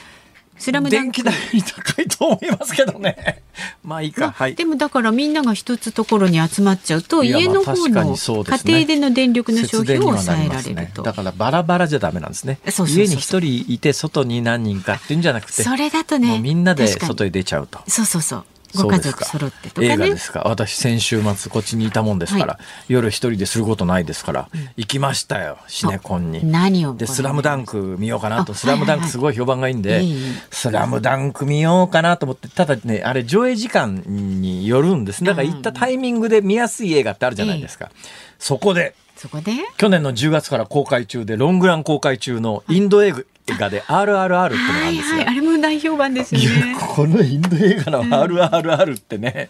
[0.63, 3.43] スラム電気代高いと思いますけどね。
[3.83, 4.55] まあいいか、はい。
[4.55, 11.01] でもだからみんなが一つところに集まっちゃうと家の方の家庭での電力の消費を抑えられると。
[11.01, 12.59] ね、だからバラバラじゃダメなんですね。
[12.69, 17.81] そう家に一人いて外に何人かっていうんじゃなくて、それだとね、みんなで外へ出ちゃうと。
[17.87, 18.45] そうそうそう。
[18.75, 20.43] ご家族揃ってとか、ね、映画ですか。
[20.45, 22.59] 私先週末こっちにいたもんですから、は
[22.89, 26.49] い、夜一人ですることないですから、うん、行きましたよシネコンに。
[26.49, 30.03] 何をで「スラムダンク見ようかなと「スラムダンクすごい評判がいいんで
[30.51, 35.23] 「スラムダンク見ようかなと思ってただねあれ上映時間によるんです。
[35.23, 37.91] だから行ったタイミングで見やすい映画ってあるじゃないですか、
[38.39, 39.53] そこでそこで？
[39.77, 49.49] 去年の10月から公開中でロングラン公開中のインド映画で RRR ってのがあるんですよ、はいはい、あれも大評判ですよねこのインド映画の RRR ってね、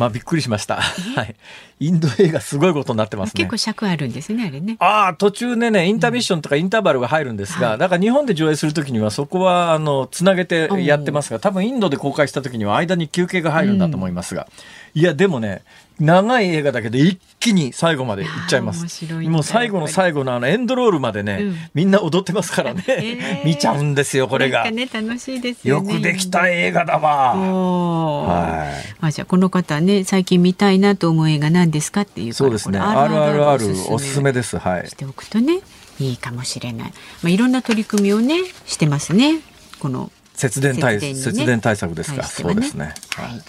[0.00, 0.76] まあびっくりしました。
[0.76, 1.36] はい。
[1.78, 3.44] インド映画すごいことになってますね。
[3.44, 4.76] 結構尺あるんですね、あれね。
[4.78, 14.50] ああ、途中でね、インタビッションとかインターバルが入るんですが、うんだから日本で上映するときにはそこは、あの、つなげてやってますが、多分インドで公開したときには間に休憩が入るんだと思いますが、うん、
[14.94, 15.62] いや、でもね、
[16.00, 19.04] 長い映画だけど一気に最後までいっちゃいます。
[19.28, 24.68] もう最後の最後のあのエンドロールまでね、うん、みんな踊ってますからね、えー、見ちゃうんですよこれが。
[24.70, 27.34] ね楽しいですよ、ね、よくできた映画だわ。
[27.34, 28.96] はい。
[29.00, 32.80] あじゃあこの方ね最近見たいなと思う映画なんですかっていうそうですね。
[32.80, 34.56] RRR おすすめです。
[34.56, 34.88] はい。
[34.88, 35.60] しておくとね
[35.98, 36.92] いいかもしれない。
[37.22, 39.40] まあいろんな取り組みをねしてますね。
[39.80, 40.10] この
[40.40, 42.94] 節電対、ね、節電対策ですか、ね、そうですね。
[43.14, 43.42] はい。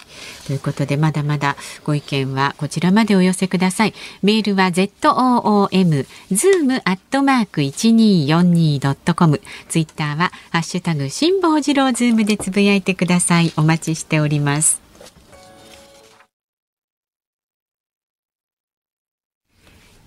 [0.46, 3.94] ということでまだまだご意見はこちらまでお寄せください。
[4.22, 9.40] メールは z o o m zoom アットマーク一二四二ドットコム。
[9.68, 13.52] ツイッターはハッシュタグ辛坊治郎ズームでつぶやいてください。
[13.56, 14.82] お待ちしております。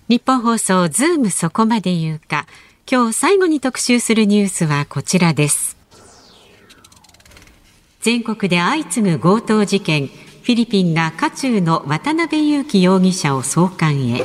[0.08, 2.46] ニッポン放送ズームそこまで言うか。
[2.88, 5.75] 今日最後に特集するニュースはこちらです。
[8.06, 14.22] 全国で相次ぐ強盗事件フィリピンが渦中の渡辺優樹容疑者を送還へ。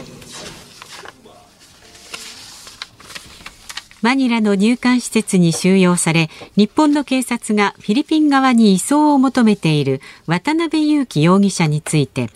[4.04, 12.28] マニラの入管施設に収容され日本の警察がフィリピン側に移送を求めている渡辺優樹容疑者について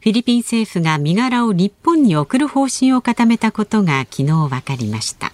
[0.00, 5.33] フィリピン政府が身柄を日本に送る方針を固めたことが昨日分かりました。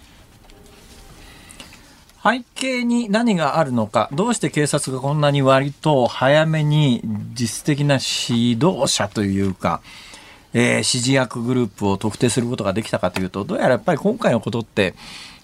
[2.23, 7.01] 背景に何があるのか、どうして警察がこんなに割と早めに
[7.33, 9.81] 実質的な指導者というか、
[10.53, 14.95] えー、指示役グループを特定することができたかというと、どうやらやっぱり今回のことって、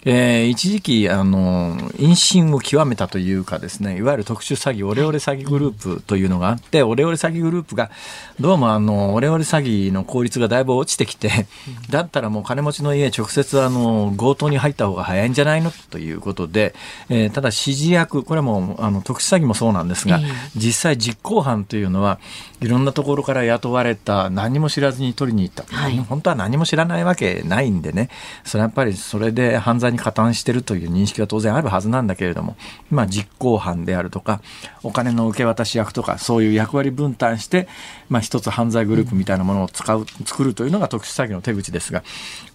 [0.09, 7.91] えー、一時期、あの、陰信を極めたというかですね、いわゆる特殊詐欺、オレオレ詐欺グループというのがあって、オレオレ詐欺グループが、
[8.39, 11.49] どうもあの、オレオレ詐欺の効率がだいぶ落ちてきて、
[11.91, 16.77] だったらもう金持ちの家直接あの、強盗に入った方が早いんじゃないのということで、
[17.09, 20.21] えー、ただ指示役、これもあの、特殊詐欺もそうなんですが、
[20.55, 22.21] 実際実行犯というのは、
[22.61, 25.65] いろんなところから雇われた、何も知らずに取りに行った。
[25.67, 28.09] はい、本当は何も知らないわけないんでね、
[28.45, 32.57] それやっぱりそれで犯罪に加担しているという認識は当然あるはずなんだけれども、
[32.90, 34.40] まあ、実行犯であるとか、
[34.82, 37.68] お金の受け渡し役とか、そういう役割分担して、
[38.09, 42.03] まあ、一つ犯罪グループみたいなものを使う、作るというのが特殊詐欺の手口ですが、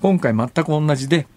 [0.01, 1.27] 今回全く同じで、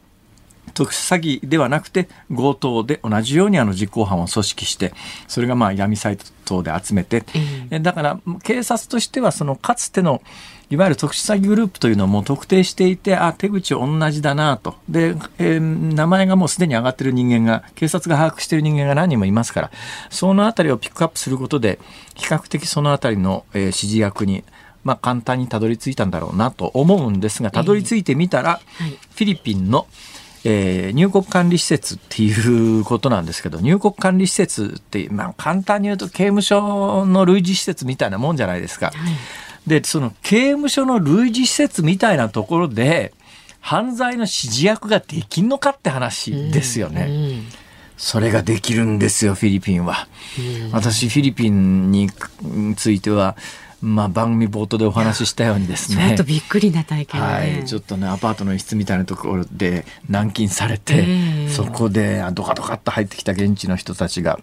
[0.72, 4.94] 特殊詐欺ではなくて強盗で同じようにあの実行犯を組織して
[5.28, 7.24] それがまあ闇サイトで集めて、
[7.70, 10.22] えー、だから警察としてはそのかつての
[10.70, 14.76] いわゆる特殊詐欺グループというのをもう特定していて、あ、手口同じだなと。
[14.88, 19.70] で、えー、名前がもうすでに上がってる人間が、警察が把握している人間が何人もいますから、
[20.10, 21.78] そのあたりをピックアップすることで、
[22.14, 24.44] 比較的そのあたりの、えー、指示役に、
[24.84, 29.86] まあ、簡単にたどり着いたんだろうなと思うんですが、たどり着いてみたら、えーはい、フィリピンの、
[30.44, 38.86] えー、入国管理施設っていうことなんですけど、入国管理施設って、まあ、簡単に言うと刑務所の類似施設みたいなもんじゃないですか。
[38.86, 38.94] はい
[39.66, 43.12] で、その刑務所の類似施設みたいなところで、
[43.60, 47.06] 犯罪の指示役ができんのかって話ですよね。
[47.08, 47.46] うんうん、
[47.96, 50.06] それができるんですよ、フィリピンは。
[50.38, 52.10] うん、私、フィリピンに
[52.76, 53.36] ついては、
[53.80, 56.08] まあ、番組冒頭でお話ししたようにですね。
[56.08, 57.64] ちょっとびっくりな体験、ね、はい。
[57.64, 64.40] ちょっとね、アパートの一室みたいなところで軟禁されて、えー、そこでドカドカっと入ってきた現地の人たちが、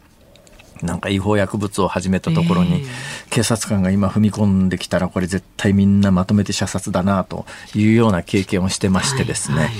[0.83, 2.83] なんか違法薬物を始めたところに、
[3.29, 9.75] 警察官が今踏み込んできたらこれ絶対みんなまとめて射殺だなというような経験をしてましてですね、はいはい。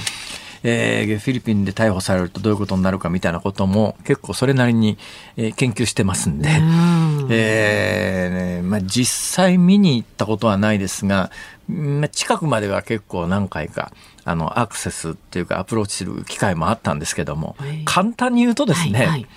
[0.64, 4.98] えー、フィリピンで逮捕されるとどういうことになるかみたいなことも結構それなりに、
[5.38, 7.28] えー、研究してますんで、ん。
[7.32, 11.32] えー、まあ、実際見に行ったことはないですが、
[11.68, 13.92] まあ、近くまでは結構何回か
[14.24, 19.28] あのアクセスっていうかアプローチする機会もあったんですけども、簡単に言うとですね、はいはい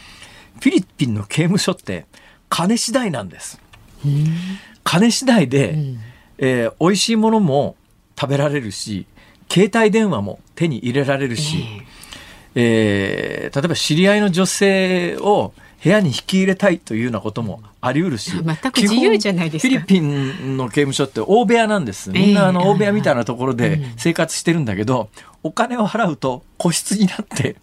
[0.65, 2.07] フィリピンの刑務所って
[2.49, 3.61] 金次第なんです。
[4.83, 5.99] 金次第で、うん、
[6.39, 7.77] えー、美味しいものも
[8.19, 9.07] 食べられるし
[9.53, 11.59] 携帯電話も手に入れられるし、
[12.55, 15.53] えー、えー、例えば知り合いの女性を
[15.83, 19.69] 部屋に引き入れたいというようなこともあり得るし全く自由じゃないですか。
[19.69, 22.09] フィリピンの刑務所って大部屋なんです。
[22.09, 25.11] みんなあの大部屋みたいなところで生活してるんだけど、
[25.43, 27.57] お金を払うと個室になって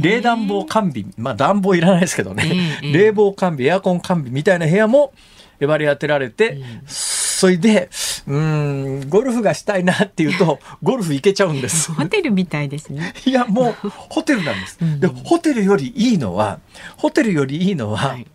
[0.00, 5.12] 冷暖房完備、まあ暖房いらないですけどね、冷房完備、エアコン完備みたいな部屋も
[5.60, 7.90] 割り当てられて、それで、
[8.26, 11.92] うん、ゴルフがしたいなっていうと、 ゴルフ行けちゃうんです。
[11.92, 13.12] ホテルみたいですね。
[13.26, 14.78] いや、もう、ホテルなんです。
[15.00, 16.60] で、ホテルよりいいのは、
[16.96, 18.26] ホテルよりいいのは、はい、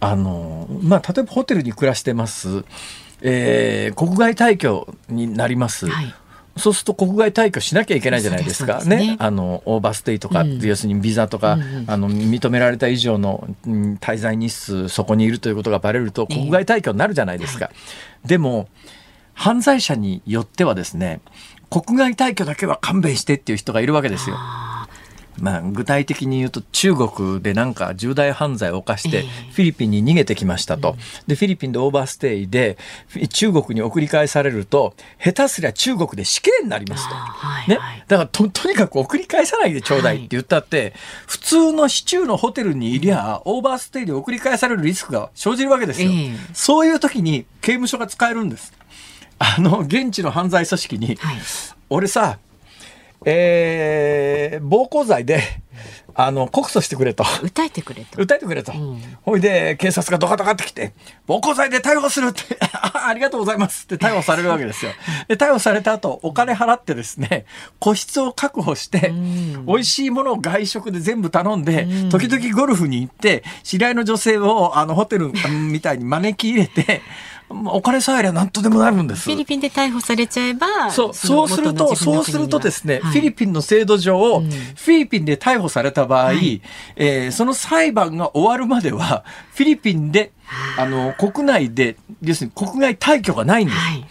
[0.00, 2.64] あの、まあ、例えばホテルに暮らしてます。
[3.22, 5.86] えー、国外退去になります。
[5.88, 6.14] はい
[6.60, 8.84] そうすると国外退去しなきゃいけないじゃないですか。
[8.84, 17.70] ね、ね、あの、オーバーステイとか、うん、要するにビザとか、うん、あの、認められた以上の、うん、滞在日数、そこにいるということがバレると、国外退去になるじゃないですか。
[17.72, 18.68] えー、でも、
[19.34, 21.20] 犯罪者によってはですね、
[21.70, 24.36] 国外退去だけは勘弁してっていう人がいるわけですよ。
[25.38, 29.22] まあ、具体的に言うと中国でなんか重大犯罪を犯して
[29.52, 30.96] フィリピンに逃げてきましたと。
[31.26, 32.76] で、フィリピンでオーバーステイで
[33.30, 37.14] 中国に送り返されると、下手すりゃ中国で死刑になりますと。
[37.68, 37.78] ね。
[38.08, 40.94] だからと、とにかく送り返さないでちょうだいって言ったって、
[41.26, 46.10] 普通の市中のホテルにいりゃ、オーバーステイで送り返されるリスクが生じるわけですよ。
[46.52, 48.72] そういう時に刑務所が使えるんです。
[49.38, 51.18] あの、現地の犯罪組織に、
[51.88, 52.38] 俺さ、
[53.26, 55.42] えー、暴行罪で、
[56.14, 57.24] あの、告訴してくれと。
[57.24, 58.22] 訴えてくれと。
[58.22, 58.72] 訴えてくれと。
[58.72, 60.92] うん、ほいで、警察がドカドカってきて、
[61.26, 64.92] 暴行罪で逮捕するってあ、 ありがとうございますって逮捕されるわけですよ。
[65.28, 67.44] で、逮捕された後、お金払ってですね、
[67.78, 77.02] 個室を確保して、うん、美味しいものを外食で全部頼んで、うん、時々ゴルフに行って、知り合いの女性を、あの、ホテルみたいに招き入れて、
[77.52, 79.24] お金さえありゃ何とでもなるんです。
[79.24, 86.62] フィリピンで逮捕されちゃえば、そう、そうすると、そうするとですね、はい、フィリピンの制度上、うん、フィリピンで逮捕された場合、はい、
[86.96, 90.32] えー、その裁判が終わるまでは、フィリピンで、
[90.78, 93.78] あの、国内で、要するに国外退去がないんです。
[93.78, 94.06] はい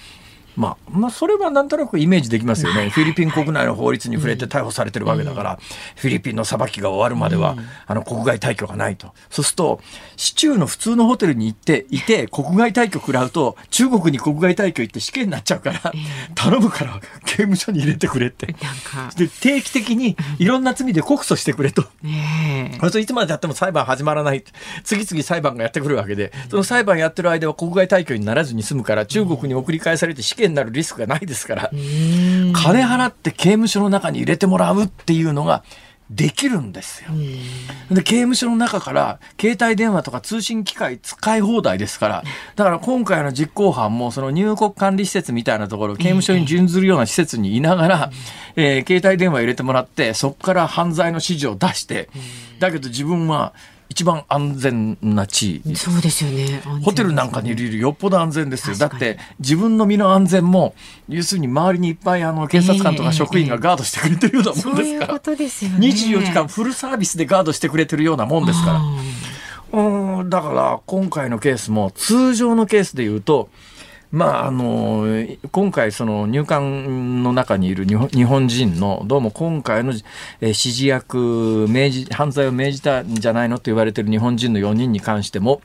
[0.59, 2.89] まあ、まあ、それはなんとなくイメージできますよね。
[2.89, 5.59] フィリピン国内の法律に触れて逮捕されてるわけだから、
[5.95, 7.55] フィリピンの裁きが終わるまでは、
[7.87, 9.13] あの、国外退去がないと。
[9.29, 9.79] そうすると、
[10.17, 15.93] 市中の普通のホテルに行って、いて、国外退去食らうと、中国に国外退去行って死刑になっちゃうから、
[16.35, 18.47] 頼むから刑務所に入れてくれって。
[19.15, 21.85] で、定期的にいろんな罪で告訴してくれと。
[22.89, 24.43] それいつまでやっても裁判始まらない。
[24.83, 35.63] 次々裁判がやってくるわけで、その裁判やってる間は国外退去にならずに済むから、中国に送り返されて死刑になるリスクがないですから、金払って刑務所の中に入れてもらうっていうのが、
[36.09, 37.11] できるんですよ。
[37.91, 42.23] で、刑務所の中から携帯電話とか通信機械使い放題ですから、
[42.55, 48.11] だから今回の実行犯もその入国管理施設みたいなところ、刑務所に準ずるような施設にいながら、
[48.55, 52.09] えー、携帯電話入れてもらって、そこから犯罪の指示を出して、
[52.57, 53.53] だけど自分は
[53.89, 55.75] 一番安全な地位。
[55.75, 58.77] そうですよね、ね、ホテルなんかにいるよりよっぽど安全ですよ。
[58.77, 60.75] だって自分の身の安全も
[61.07, 65.87] 要するに周りにいっぱいあの警察官とか職員がガードしてくれてるようなもんですから、えー、そういうことですよね。
[65.87, 69.79] 24時間フルサービスでガードしてくれてるようなもんですから。
[69.81, 70.29] うん。
[70.29, 73.49] だから今回のケースも通常のケースでいうと
[74.11, 75.05] まあ、あの
[75.51, 79.93] 今回、その入管の中にいる日本人の、どうも今回の
[80.41, 85.61] 指示役命じ、犯罪を命じたんじゃないのと言われている日本人の4人に関しても、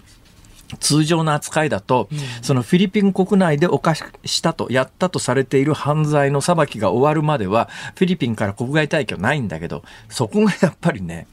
[0.79, 2.11] 通常の扱いだと、
[2.43, 11.27] そのフィリピン国内で犯したと、やったとされている犯罪の裁きが終わるまでは、フィリピンから国外退去ないんだけど、そこがやっぱりね、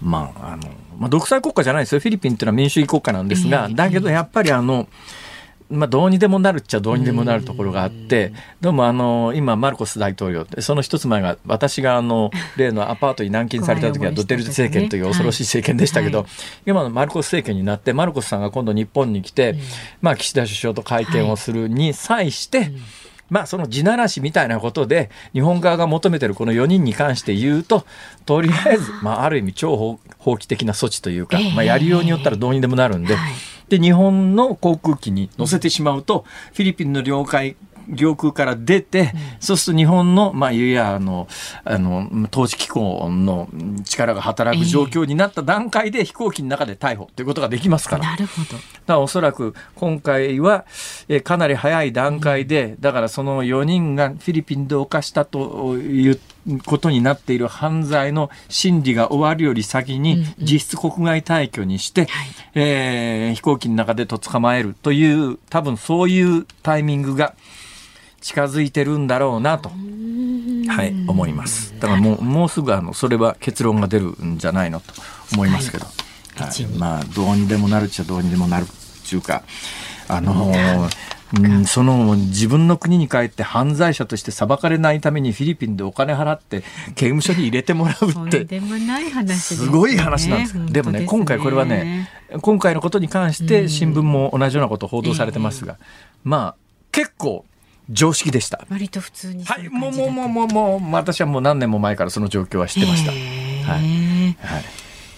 [0.00, 2.00] まあ、あの、まあ、独裁国家じゃないですよ。
[2.00, 4.88] フィリピンっていうのは民主主義国家なんですが、だけどやっぱりあの、
[5.70, 16.26] まあ、どうにでもなるっちゃどうにでもなるところがあって、どうもあの今、マルコス大統領、その一つ前が、私があの 例のアパートに軟禁された時は、ドテルテ政権という恐ろしい政権でしたけど、
[16.66, 19.56] 今のマルコス政権になって、マルコスさんが今度、日本に来て、
[20.02, 22.70] まあ、岸田首相と会見をするに際して、
[23.30, 27.86] まあ、その地ならしみたいなことで、日本側が求めてるこの4人に関して言うと、
[28.26, 29.76] とりあえず、まあ、ある意味、超
[30.18, 33.16] 法規的な措置というか、まあ、やりようによったらどうにでもなるんで、
[33.68, 37.56] で、日本の航空機に乗せてしまうと、フィリピンの領海
[37.88, 39.08] 領空から出て、うん、
[39.40, 41.28] そうすると日本の、まあ、いやあの、
[41.64, 43.48] あの、統治機構の
[43.84, 48.04] 力が働く状況になった段階で、飛行機の中で逮捕ということができますから。
[48.04, 48.52] なるほど。
[48.52, 50.64] だからおそらく今回は、
[51.08, 56.20] えかなり早い段階で、うん、だからその4人がフィリピンで犯したという
[56.66, 62.04] ことになっている犯罪の審理が終わるより先に実質国外退去にして、う
[62.58, 67.34] んうん、えー、飛行機の中でと捕まえるという多分そういうタイミングが
[68.24, 69.74] 近づいてるんだろうなと、は
[70.82, 71.74] い、思います。
[71.78, 74.94] だからもうもうすぐあのそれは結論が出るんじゃないのと
[75.34, 75.90] 思いますけど、は
[76.38, 79.44] い、はい、まあどうにでもなるっちゃどうにでもなるっていうか。
[80.08, 80.90] あのー
[81.36, 86.62] うん、その自分の国に帰って犯罪者として裁かれないためにフィリピンでお金払って
[86.94, 88.60] 刑務所に入れてもらうって。
[89.34, 90.66] すごい話なんです。
[90.72, 92.08] でもね今回これはね
[92.40, 95.76] 今回のことに関して新聞も同じようなことを報道されてますが、
[96.22, 96.54] まあ
[96.92, 97.44] 結構
[97.90, 98.64] 常識でした。
[98.70, 103.12] 割と普通にはい、もうもうもうもうもう私はもう何年も前からその状況は知ってました。
[103.12, 103.16] は
[103.78, 103.80] い、
[104.40, 104.62] はい。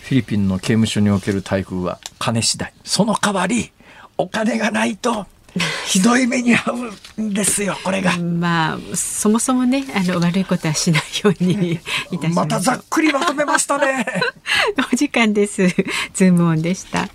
[0.02, 2.72] フィリピンの刑務所における台風は金次第。
[2.84, 3.72] その代わり
[4.18, 5.26] お金がないと
[5.86, 8.16] ひどい目に遭うんですよ、これが。
[8.18, 14.06] まあ、そもそもね、あの悪いことはしないようにいたしままたざっくりまとめましたね。
[14.92, 15.66] お時間です。
[16.14, 17.08] ズームオンでした。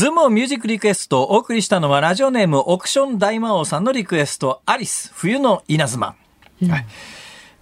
[0.00, 6.14] ズームミュージックリクエストをお送りしたのはラジオネームオクション大魔王さんのリクエストアリス冬の稲妻。
[6.62, 6.86] うん、はい。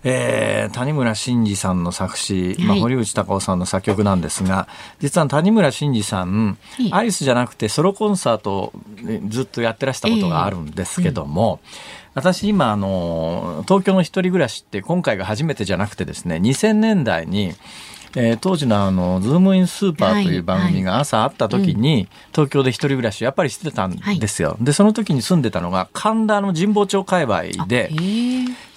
[0.04, 4.68] えー、谷村新司さんの作詞、まあ、堀内孝雄さんの作曲なんですが、
[5.00, 6.58] 実は谷村新司さん、
[6.92, 8.72] アリスじゃなくてソロコンサートを
[9.26, 11.58] ずっとやってらしたことがあるんですけども、
[12.14, 17.54] 私今あの東京の一人暮らしって今回が初めてじゃなくてですね2000年代に
[18.16, 24.50] えー、当時のあの、ズームインスーパーという番組が朝あった時に、はいはい、東京で一人暮らしやっぱりしてたんですよ。
[24.50, 27.90] はい、で、その時に住んでたのが神田の神保町界隈で、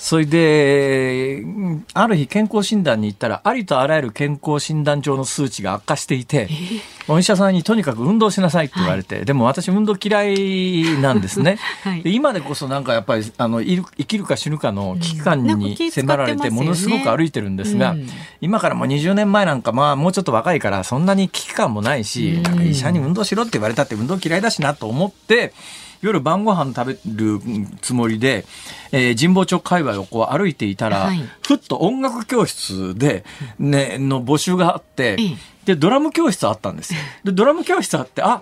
[0.01, 1.45] それで、
[1.93, 6.49] ある日健康診断に行ったら、ありとあらゆる健康診断上の数値が悪化していて、
[7.07, 11.59] お医者さんにとにかく運動しなさいって言われて、はい、でも私運動嫌いなんですね。
[11.83, 17.95] はい、で今でこそなんかやっぱり、あの、生きるか死ぬかの危機感に迫られて、ものすごく歩いてるんですが、
[18.41, 19.61] 今からもう20年前なん。
[19.61, 25.53] か、まあもうちょっと若いから、そんなに危機感もないし、なんか医者に運動しろって言われたって運動嫌いだしなと思って、
[26.01, 27.39] 夜晩ご飯食べる
[27.81, 28.45] つもりで、
[28.91, 33.23] えー、神保町界隈をこう歩いていたら、はい、ふっと音楽教室で、
[33.59, 35.17] ね、の募集があって、
[35.65, 36.99] で、ドラム教室あったんですよ。
[37.23, 38.41] で、ドラム教室あって、あ、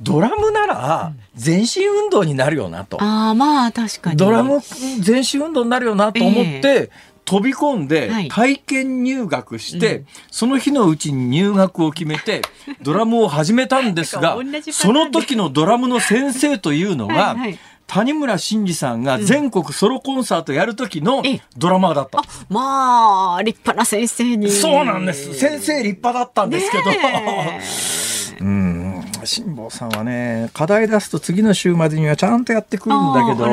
[0.00, 3.02] ドラムなら全身運動になるよなと。
[3.02, 4.16] ああ、まあ確かに。
[4.16, 4.60] ドラム
[5.00, 6.90] 全身運動になるよなと思って、
[7.26, 12.40] 飛び込んで体験入学して、はいうん、その日のうちに入学を決めて
[12.80, 14.38] ドラムを始めたんですが
[14.72, 17.58] その時のドラムの先生というのが、はいはい。
[17.88, 21.22] 谷村新司さんが全国ソロコンサートやる時の
[21.56, 24.50] ドラマーだった、うん、まあ立派な先生に。
[24.50, 25.34] そうなんです。
[25.34, 26.84] 先生立派だったんですけど、
[28.44, 28.85] うん
[29.26, 33.46] 辛坊さんはね課題出すと次の週までにはちゃんとやってくるんだけど。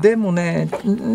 [0.00, 0.68] でもね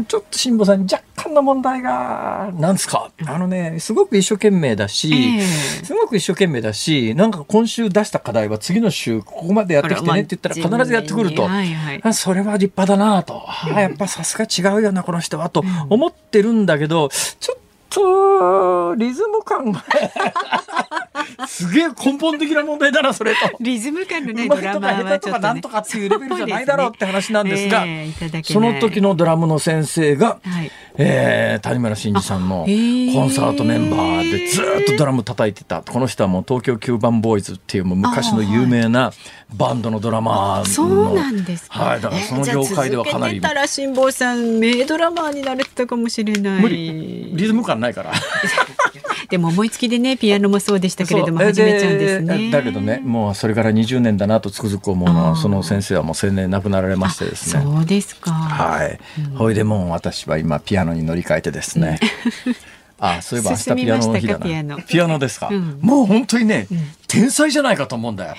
[0.08, 3.12] ちょっと辛坊さんに若干の問題がなんですか？
[3.26, 13.44] あのねすごく一生懸命だし、えー、すごく一生懸命だしなんか今週出した課題は次の週ここまでやってきてねって言ったら必ずやってくると、はいはい、それは立派だなと、
[13.76, 17.58] やっぱさすが違うよなこの人はと思ってるんだけどちょっ
[17.90, 19.84] とリズム感が
[21.48, 23.40] すげえ根本的な問題だなそれと。
[23.60, 35.82] リズム感のねドラマはちょっと、ね、なんとかっていうレベルじゃないだろうって話なんですが、えー、その時のドラムの先生が、はい、えー、谷村新司さんのコンサートメンバーでずっとドラム叩いてた。
[35.82, 39.12] この人はもう東京九番ボーイズっていうもう昔の有名な
[39.54, 40.66] バンドのドラマの。
[40.66, 46.70] そうなんですか、はい、だからその業界ではかなり、えー、たら辛坊さん名ドラマーになれてたかもしれない。
[46.70, 48.12] リズム感ないから
[49.30, 52.52] でも思いつきでねピアノもそうでしたけれども始めちゃうんですね。
[52.52, 57.64] だけどねもうそれから20年だなとつくづく思うのはその先生はもう青年亡くなられましてですね。
[57.64, 58.32] そうですか。
[58.32, 62.00] はい、うん、ほいでもう私は今ピアノに乗り換えてですね、
[62.46, 62.56] うん。
[63.00, 64.46] あそういえば明日ピアノの日だな。
[64.46, 64.82] ピアノ。
[64.82, 66.78] ピアノですか、うん、もう本当にね、うん、
[67.08, 68.36] 天才じゃないかと思うんだよ。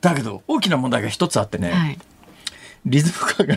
[0.00, 1.98] だけど大きな問題が一つあってね、はい、
[2.86, 3.56] リズム感が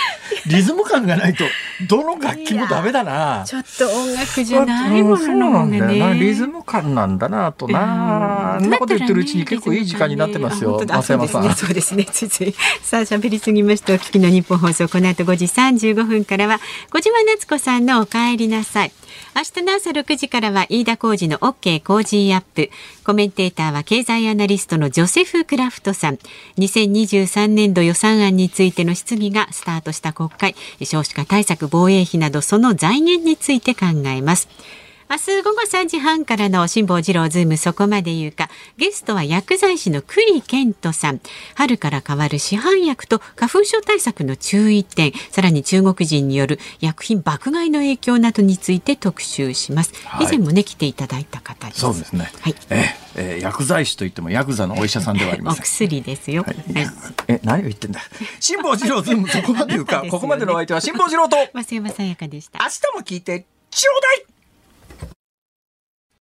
[0.46, 1.44] リズム感がないと
[1.88, 3.44] どの楽器もダメだな。
[3.46, 11.54] ちょっと音楽じゃないものの方がねリズム感なんだなとな、そんなこと言ってるうちに結構いい時間になってますよ、増山さん。
[11.54, 12.04] そうですね。
[12.04, 12.54] ついつい。
[12.82, 13.92] さあ喋りすぎました。
[13.92, 14.88] お聞きの日本放送。
[14.88, 16.60] この後5時35分からは
[16.90, 18.92] 小島夏子さんのお帰りなさい
[19.36, 22.70] 明日の朝6時からは飯田浩二の OK 工事アップ。
[23.04, 26.18] コメンテーターは経済アナリストのジョセフ・クラフトさん。
[26.56, 30.56] 2023年度予算案についての質疑がスタートした国会。
[30.84, 34.48] 少子化対策防衛費などその財源について考えます。
[35.08, 38.50] 明日午後3時半からの辛坊治郎ズームそこまで言うか。
[38.76, 41.20] ゲストは薬剤師の栗健人さん。
[41.54, 45.12] 春から変わる市販薬と花粉症対策の注意点。
[45.30, 51.80] さらに中国人による薬品爆買いの影響などについて特集します、はい、以前もね来ていただいた方です。
[51.80, 52.28] そうですね。
[52.40, 52.54] はい。
[52.70, 52.84] え
[53.14, 55.62] えー、薬剤師といってもヤクザのお医者さんではありません。
[55.62, 56.56] お薬ですよ、はい、
[57.28, 58.00] え何を言ってんだ。
[58.40, 61.36] 辛坊治郎ズームそこまで言うか、ね、 ここまでのお相手は辛坊治郎と。
[61.54, 62.58] 増山さやかでした。
[62.58, 64.35] 明日も聞いてちょうだい